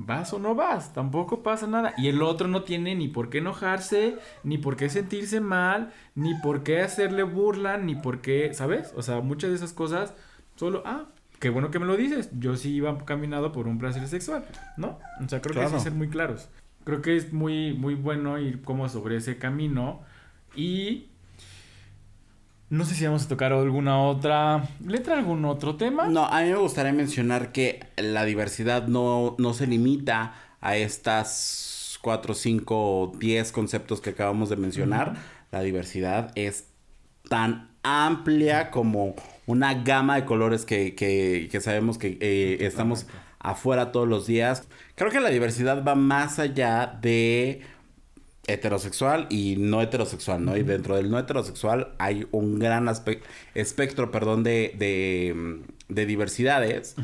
[0.00, 0.94] ¿Vas o no vas?
[0.94, 1.92] Tampoco pasa nada.
[1.98, 6.34] Y el otro no tiene ni por qué enojarse, ni por qué sentirse mal, ni
[6.36, 8.92] por qué hacerle burla, ni por qué, ¿sabes?
[8.96, 10.14] O sea, muchas de esas cosas
[10.54, 11.06] solo, ah,
[11.40, 12.30] qué bueno que me lo dices.
[12.38, 14.44] Yo sí iba caminado por un placer sexual,
[14.76, 15.00] ¿no?
[15.20, 15.68] O sea, creo claro.
[15.68, 16.48] que hay que ser muy claros.
[16.84, 20.02] Creo que es muy, muy bueno ir como sobre ese camino
[20.54, 21.06] y
[22.70, 26.08] no sé si vamos a tocar alguna otra letra, algún otro tema.
[26.08, 31.98] No, a mí me gustaría mencionar que la diversidad no, no se limita a estas
[32.02, 35.10] 4, 5, 10 conceptos que acabamos de mencionar.
[35.10, 35.18] Uh -huh.
[35.50, 36.66] La diversidad es
[37.28, 39.14] tan amplia como
[39.46, 43.06] una gama de colores que, que, que sabemos que eh, estamos
[43.38, 44.68] afuera todos los días.
[44.94, 47.62] Creo que la diversidad va más allá de
[48.48, 50.56] heterosexual y no heterosexual, ¿no?
[50.56, 52.88] Y dentro del no heterosexual hay un gran
[53.54, 56.96] espectro, perdón, de, de, de diversidades.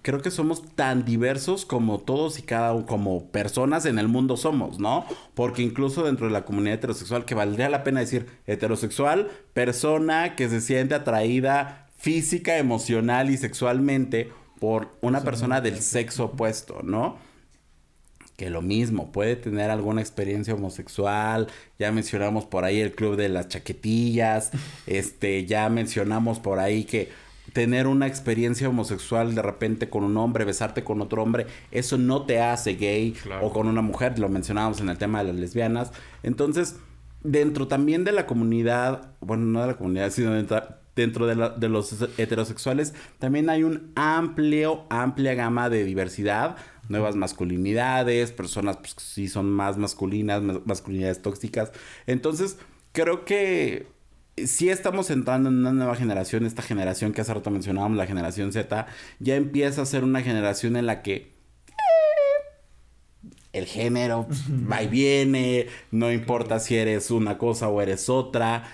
[0.00, 4.36] Creo que somos tan diversos como todos y cada uno, como personas en el mundo
[4.36, 5.04] somos, ¿no?
[5.34, 10.48] Porque incluso dentro de la comunidad heterosexual, que valdría la pena decir heterosexual, persona que
[10.48, 14.30] se siente atraída física, emocional y sexualmente
[14.60, 17.16] por una persona del sexo opuesto, ¿no?
[18.42, 21.46] Que lo mismo, puede tener alguna experiencia homosexual,
[21.78, 24.50] ya mencionamos por ahí el club de las chaquetillas,
[24.88, 27.10] este, ya mencionamos por ahí que
[27.52, 32.22] tener una experiencia homosexual de repente con un hombre, besarte con otro hombre, eso no
[32.26, 35.92] te hace gay o con una mujer, lo mencionábamos en el tema de las lesbianas.
[36.24, 36.74] Entonces,
[37.22, 40.64] dentro también de la comunidad, bueno, no de la comunidad, sino dentro,
[40.96, 46.56] dentro de, de los heterosexuales, también hay un amplio, amplia gama de diversidad
[46.92, 51.72] nuevas masculinidades, personas pues, que sí son más masculinas, masculinidades tóxicas.
[52.06, 52.58] Entonces,
[52.92, 53.88] creo que
[54.36, 58.52] sí estamos entrando en una nueva generación, esta generación que hace rato mencionábamos, la generación
[58.52, 58.86] Z,
[59.18, 61.32] ya empieza a ser una generación en la que eh,
[63.52, 64.28] el género
[64.70, 68.64] va y viene, no importa si eres una cosa o eres otra,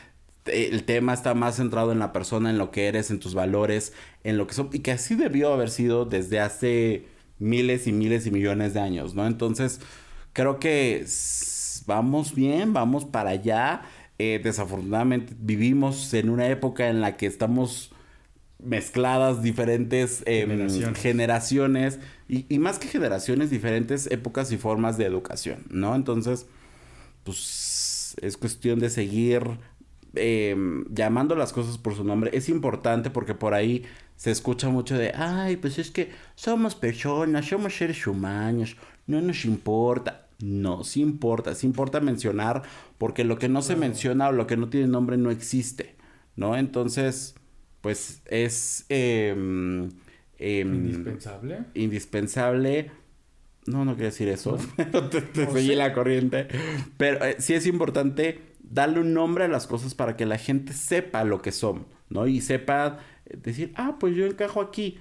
[0.47, 3.93] el tema está más centrado en la persona, en lo que eres, en tus valores,
[4.25, 7.07] en lo que son, y que así debió haber sido desde hace
[7.39, 9.27] miles y miles y millones de años, ¿no?
[9.27, 9.81] Entonces,
[10.33, 11.05] creo que
[11.87, 13.83] vamos bien, vamos para allá.
[14.19, 17.93] Eh, desafortunadamente vivimos en una época en la que estamos
[18.63, 25.95] mezcladas diferentes em, generaciones, y, más que generaciones, diferentes épocas y formas de educación, ¿no?
[25.95, 26.47] Entonces,
[27.25, 29.43] pues es cuestión de seguir
[30.15, 32.31] em, llamando las cosas por su nombre.
[32.35, 33.85] Es importante porque por ahí
[34.19, 39.45] se escucha mucho de, ay, pues es que somos personas, somos seres humanos, no nos
[39.45, 40.27] importa.
[40.41, 42.63] No, sí importa, sí importa mencionar,
[42.99, 45.97] porque lo que no se menciona o lo que no tiene nombre no existe,
[46.35, 46.57] ¿no?
[46.57, 47.37] Entonces,
[47.81, 48.87] pues es...
[48.89, 49.89] Em,
[50.39, 51.59] em, indispensable.
[51.75, 52.91] Indispensable.
[53.67, 56.49] No, no quiero decir eso, pero te, seguí la corriente.
[56.97, 60.73] Pero eh, sí es importante darle un nombre a las cosas para que la gente
[60.73, 62.27] sepa lo que son, ¿no?
[62.27, 62.99] Y sepa
[63.37, 64.99] decir, ah, pues yo encajo aquí.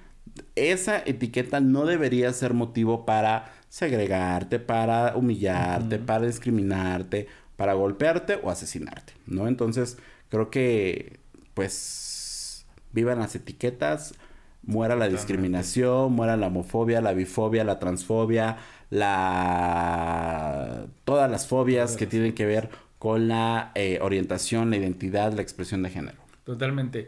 [0.56, 8.50] Esa etiqueta no debería ser motivo para segregarte, para humillarte, para discriminarte, para golpearte o
[8.50, 9.48] asesinarte, ¿no?
[9.48, 9.98] Entonces,
[10.30, 11.20] creo que,
[11.54, 14.16] pues, vivan las etiquetas,
[14.64, 18.58] muera la discriminación, muera la homofobia, la bifobia, la transfobia,
[18.90, 20.86] la...
[21.04, 22.70] todas las fobias que tienen que ver
[23.00, 26.18] con la eh, orientación, la identidad, la expresión de género.
[26.44, 27.08] Totalmente.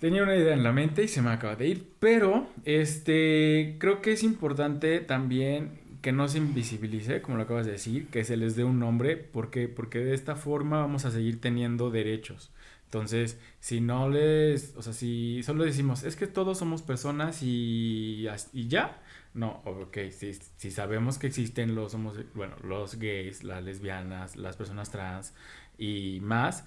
[0.00, 4.00] Tenía una idea en la mente y se me acaba de ir, pero este creo
[4.00, 8.38] que es importante también que no se invisibilice, como lo acabas de decir, que se
[8.38, 12.50] les dé un nombre, porque porque de esta forma vamos a seguir teniendo derechos.
[12.86, 18.26] Entonces, si no les, o sea, si solo decimos, es que todos somos personas y,
[18.52, 19.00] y ya,
[19.32, 21.94] no, ok, si, sabemos que existen los,
[22.34, 25.34] bueno, los gays, las lesbianas, las personas trans
[25.78, 26.64] y más,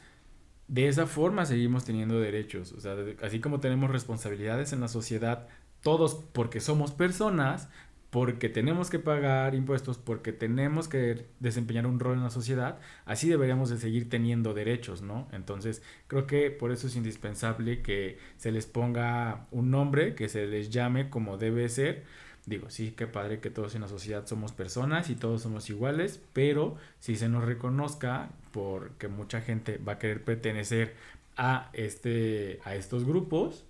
[0.68, 2.72] de esa forma seguimos teniendo derechos.
[2.72, 5.48] O sea, así como tenemos responsabilidades en la sociedad,
[5.82, 7.70] todos porque somos personas,
[8.10, 13.28] porque tenemos que pagar impuestos, porque tenemos que desempeñar un rol en la sociedad, así
[13.28, 15.28] deberíamos de seguir teniendo derechos, ¿no?
[15.32, 20.46] Entonces, creo que por eso es indispensable que se les ponga un nombre, que se
[20.46, 22.04] les llame como debe ser,
[22.46, 26.22] digo, sí, qué padre que todos en la sociedad somos personas y todos somos iguales,
[26.34, 30.96] pero si se nos reconozca, porque mucha gente va a querer pertenecer
[31.36, 33.66] a, este, a estos grupos,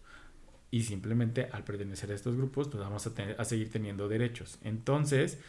[0.72, 4.60] y simplemente al pertenecer a estos grupos, pues vamos a, tener, a seguir teniendo derechos.
[4.64, 5.40] Entonces,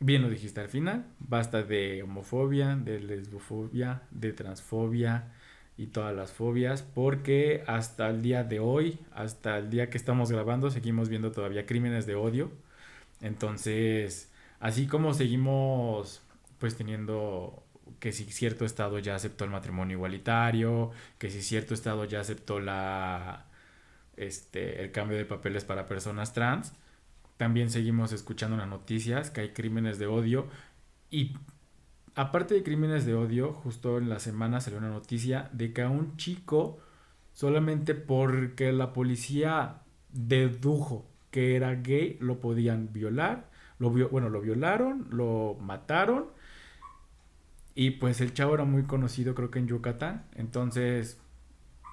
[0.00, 5.32] bien lo dijiste al final, basta de homofobia, de lesbofobia, de transfobia,
[5.80, 10.30] y todas las fobias, porque hasta el día de hoy, hasta el día que estamos
[10.30, 12.50] grabando, seguimos viendo todavía crímenes de odio.
[13.22, 14.30] Entonces,
[14.60, 16.22] así como seguimos
[16.58, 17.62] pues teniendo
[18.00, 22.58] que si cierto estado ya aceptó el matrimonio igualitario, que si cierto estado ya aceptó
[22.58, 23.46] la
[24.16, 26.72] este el cambio de papeles para personas trans,
[27.36, 30.48] también seguimos escuchando las noticias que hay crímenes de odio
[31.10, 31.36] y
[32.14, 35.90] aparte de crímenes de odio, justo en la semana salió una noticia de que a
[35.90, 36.78] un chico,
[37.32, 39.82] solamente porque la policía
[40.12, 43.48] dedujo que era gay, lo podían violar.
[43.78, 46.26] Lo bueno, lo violaron, lo mataron
[47.74, 50.26] Y pues el chavo era muy conocido, creo que en Yucatán.
[50.34, 51.18] Entonces,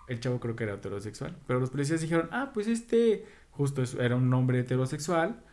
[0.08, 1.38] el chavo creo que era heterosexual.
[1.48, 5.44] Pero los policías dijeron, ah, pues este justo era un hombre heterosexual.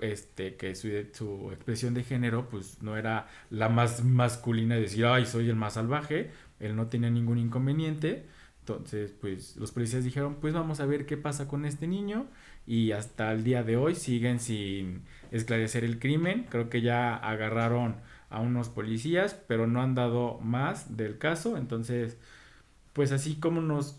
[0.00, 5.04] Este, que su, su expresión de género, pues no era la más masculina de decir,
[5.06, 6.30] ay, soy el más salvaje.
[6.58, 8.26] Él no tenía ningún inconveniente.
[8.60, 12.28] Entonces, pues los policías dijeron, pues vamos a ver qué pasa con este niño.
[12.66, 15.02] Y hasta el día de hoy siguen sin
[15.32, 16.46] esclarecer el crimen.
[16.48, 17.96] Creo que ya agarraron
[18.30, 21.56] a unos policías, pero no han dado más del caso.
[21.56, 22.16] Entonces,
[22.92, 23.96] pues así como nos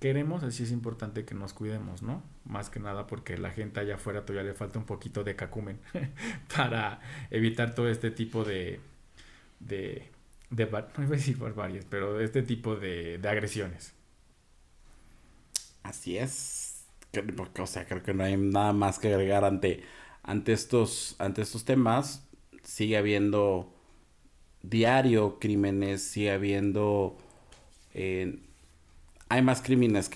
[0.00, 2.22] queremos, así es importante que nos cuidemos, ¿no?
[2.44, 5.78] Más que nada porque la gente allá afuera todavía le falta un poquito de cacumen
[6.56, 8.80] para evitar todo este tipo de,
[9.60, 10.10] de,
[10.50, 10.64] de
[10.96, 13.94] no iba a decir barbarias, pero este tipo de, de agresiones.
[15.82, 16.84] Así es.
[17.58, 19.82] o sea, creo que no hay nada más que agregar ante,
[20.22, 22.26] ante, estos, ante estos temas.
[22.70, 23.72] Sigue habiendo
[24.62, 27.16] diario crímenes, sigue habiendo
[27.94, 28.38] eh,
[29.28, 30.10] hay más crímenes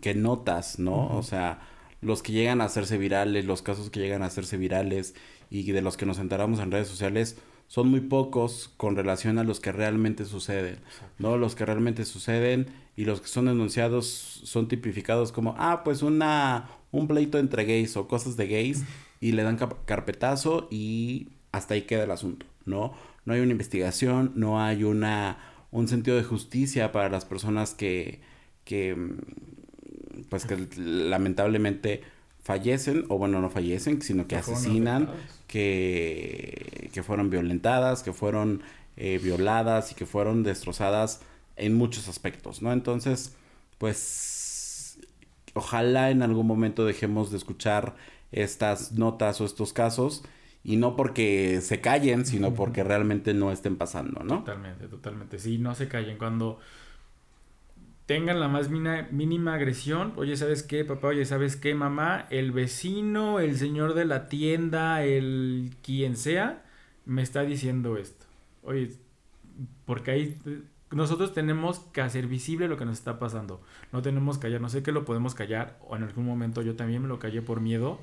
[0.00, 1.16] que, notas, ¿no?
[1.16, 1.60] O sea,
[2.00, 5.14] los que llegan a hacerse virales, los casos que llegan a hacerse virales
[5.50, 7.36] y de los que nos enteramos en redes sociales
[7.66, 10.78] son muy pocos con relación a los que realmente suceden,
[11.18, 11.36] ¿no?
[11.36, 14.06] Los que realmente suceden y los que son denunciados
[14.44, 18.84] son tipificados como, ah, pues una, un pleito entre gays o cosas de gays
[19.20, 22.94] y le dan carpetazo y hasta ahí queda el asunto, ¿no?
[23.24, 25.38] No hay una investigación, no hay una
[25.70, 28.20] un sentido de justicia para las personas que,
[28.64, 32.02] que mm, pues que lamentablemente
[32.44, 35.10] fallecen, o bueno, no fallecen, sino que, asesinan,
[35.48, 38.62] que, que, fueron violentadas, que fueron
[38.96, 41.22] eh, violadas y que fueron destrozadas
[41.56, 42.72] en muchos aspectos, ¿no?
[42.72, 43.34] Entonces,
[43.78, 44.33] pues,
[45.54, 47.96] ojalá en algún momento dejemos de escuchar
[48.32, 50.24] estas notas o estos casos
[50.64, 54.38] y no porque se callen, sino porque realmente no estén pasando, ¿no?
[54.40, 55.38] Totalmente, totalmente.
[55.38, 56.16] Sí, no se callen.
[56.16, 56.58] Cuando
[58.06, 61.08] tengan la más mínima agresión, oye, ¿sabes qué, papá?
[61.08, 62.26] Oye, ¿sabes qué, mamá?
[62.30, 66.64] El vecino, el señor de la tienda, el quien sea,
[67.04, 68.24] me está diciendo esto.
[68.62, 68.90] Oye,
[69.84, 70.38] porque ahí
[70.94, 73.60] nosotros tenemos que hacer visible lo que nos está pasando.
[73.92, 74.60] No tenemos que callar.
[74.60, 75.78] No sé que lo podemos callar.
[75.88, 78.00] O en algún momento yo también me lo callé por miedo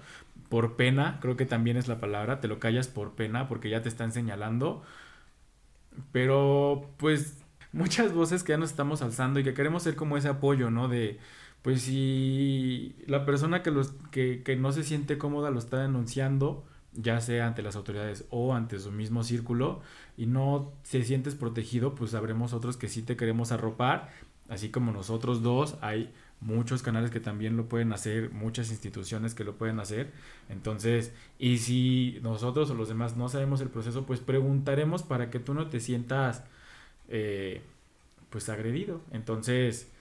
[0.51, 3.81] por pena, creo que también es la palabra, te lo callas por pena porque ya
[3.81, 4.83] te están señalando.
[6.11, 7.37] Pero pues
[7.71, 10.89] muchas voces que ya nos estamos alzando y que queremos ser como ese apoyo, ¿no?
[10.89, 11.19] De,
[11.61, 16.65] pues si la persona que, los, que, que no se siente cómoda lo está denunciando,
[16.93, 19.81] ya sea ante las autoridades o ante su mismo círculo,
[20.17, 24.09] y no se sientes protegido, pues sabremos otros que sí te queremos arropar,
[24.49, 26.11] así como nosotros dos, hay
[26.41, 30.11] muchos canales que también lo pueden hacer, muchas instituciones que lo pueden hacer.
[30.49, 35.39] Entonces, y si nosotros o los demás no sabemos el proceso, pues preguntaremos para que
[35.39, 36.43] tú no te sientas
[37.07, 37.61] eh,
[38.29, 39.01] pues agredido.
[39.11, 39.91] Entonces,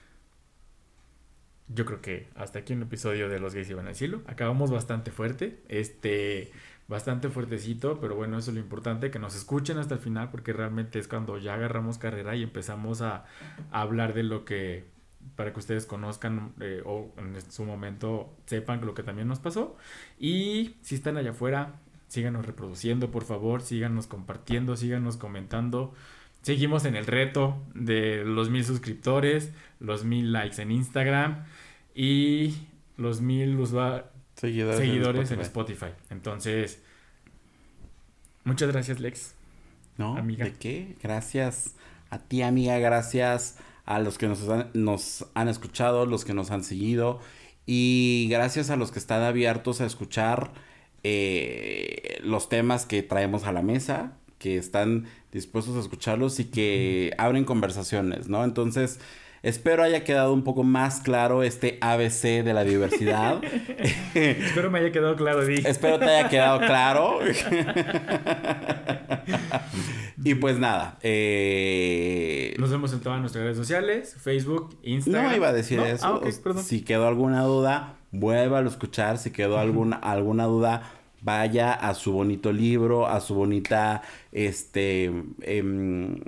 [1.68, 4.22] yo creo que hasta aquí un episodio de Los Gays iban al cielo.
[4.26, 6.50] Acabamos bastante fuerte, este,
[6.90, 10.52] bastante fuertecito, pero bueno, eso es lo importante, que nos escuchen hasta el final, porque
[10.52, 13.24] realmente es cuando ya agarramos carrera y empezamos a
[13.70, 14.84] hablar de lo que
[15.36, 19.76] para que ustedes conozcan eh, o en su momento sepan lo que también nos pasó.
[20.18, 25.94] Y si están allá afuera, síganos reproduciendo, por favor, síganos compartiendo, síganos comentando.
[26.42, 31.44] Seguimos en el reto de los mil suscriptores, los mil likes en Instagram
[31.94, 32.56] y
[32.96, 33.56] los mil
[34.40, 35.92] seguidores, en, Spotify.
[36.10, 36.80] Entonces,
[38.44, 39.34] muchas gracias, Lex.
[39.98, 40.46] No, amiga.
[40.46, 40.96] ¿de qué?
[41.02, 41.74] Gracias
[42.10, 42.78] a ti, amiga.
[42.78, 47.20] Gracias a los que nos han, nos han escuchado, los que nos han seguido
[47.66, 50.52] y gracias a los que están abiertos a escuchar
[51.04, 57.14] eh, los temas que traemos a la mesa, que están dispuestos a escucharlos y que
[57.16, 58.42] abren conversaciones, ¿no?
[58.42, 58.98] Entonces,
[59.42, 63.42] Espero haya quedado un poco más claro este ABC de la diversidad.
[64.14, 65.62] Espero me haya quedado claro, Di.
[65.64, 67.20] Espero te haya quedado claro.
[70.22, 70.98] y pues nada.
[71.00, 72.54] Eh...
[72.58, 75.30] Nos vemos en todas nuestras redes sociales: Facebook, Instagram.
[75.30, 76.20] No iba a decir eso.
[76.22, 79.16] Ah, si quedó alguna duda, vuélvalo a escuchar.
[79.16, 80.82] Si quedó alguna, alguna duda,
[81.22, 84.02] vaya a su bonito libro, a su bonita.
[84.32, 85.10] Este.
[85.40, 86.20] Em,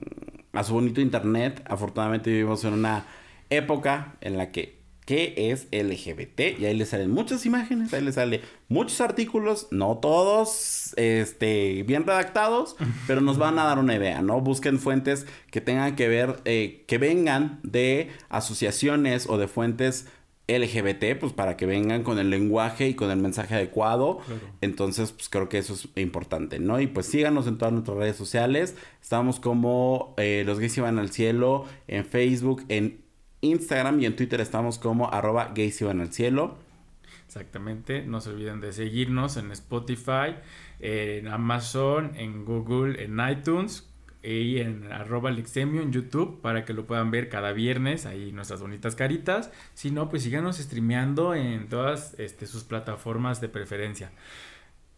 [0.52, 1.62] a su bonito internet.
[1.68, 3.04] Afortunadamente vivimos en una
[3.50, 6.60] época en la que ¿qué es LGBT?
[6.60, 12.06] Y ahí le salen muchas imágenes, ahí le salen muchos artículos, no todos este, bien
[12.06, 12.76] redactados,
[13.06, 14.40] pero nos van a dar una idea, ¿no?
[14.40, 20.06] Busquen fuentes que tengan que ver, eh, que vengan de asociaciones o de fuentes
[20.48, 24.18] LGBT, pues para que vengan con el lenguaje y con el mensaje adecuado.
[24.26, 24.40] Claro.
[24.60, 26.80] Entonces, pues creo que eso es importante, ¿no?
[26.80, 28.76] Y pues síganos en todas nuestras redes sociales.
[29.00, 33.02] Estamos como eh, Los Gays Iban al Cielo en Facebook, en
[33.42, 36.56] Instagram y en Twitter estamos como arroba gays iban al cielo.
[37.26, 40.36] Exactamente, no se olviden de seguirnos en Spotify,
[40.80, 43.91] en Amazon, en Google, en iTunes
[44.22, 48.60] y en arroba Lexemio en YouTube para que lo puedan ver cada viernes, ahí nuestras
[48.60, 49.50] bonitas caritas.
[49.74, 54.12] Si no, pues síganos streameando en todas este, sus plataformas de preferencia.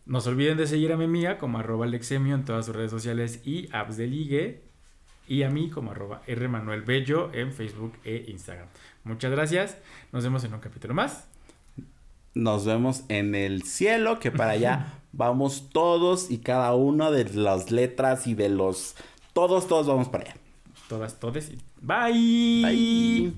[0.07, 2.91] No se olviden de seguir a mi amiga como arroba Lexemio en todas sus redes
[2.91, 4.63] sociales y apps de ligue.
[5.27, 8.69] Y a mí como arroba R Manuel Bello en Facebook e Instagram.
[9.05, 9.79] Muchas gracias.
[10.13, 11.27] Nos vemos en un capítulo más.
[12.35, 17.71] Nos vemos en el cielo, que para allá vamos todos y cada uno de las
[17.71, 18.97] letras y de los...
[19.35, 20.37] Todos, todos vamos para allá.
[20.89, 21.51] Todas, todes.
[21.51, 22.63] y- Bye.
[22.63, 23.35] Bye.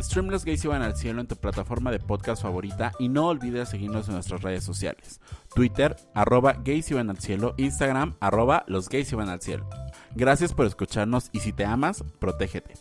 [0.00, 3.68] Stream Los Gays Iban al Cielo en tu plataforma de podcast favorita y no olvides
[3.68, 5.20] seguirnos en nuestras redes sociales.
[5.54, 9.68] Twitter, arroba Gays Iban al Cielo, Instagram, arroba Los Gays Iban al Cielo.
[10.14, 12.74] Gracias por escucharnos y si te amas, protégete.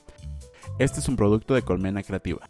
[0.79, 2.47] Este es un producto de Colmena Creativa.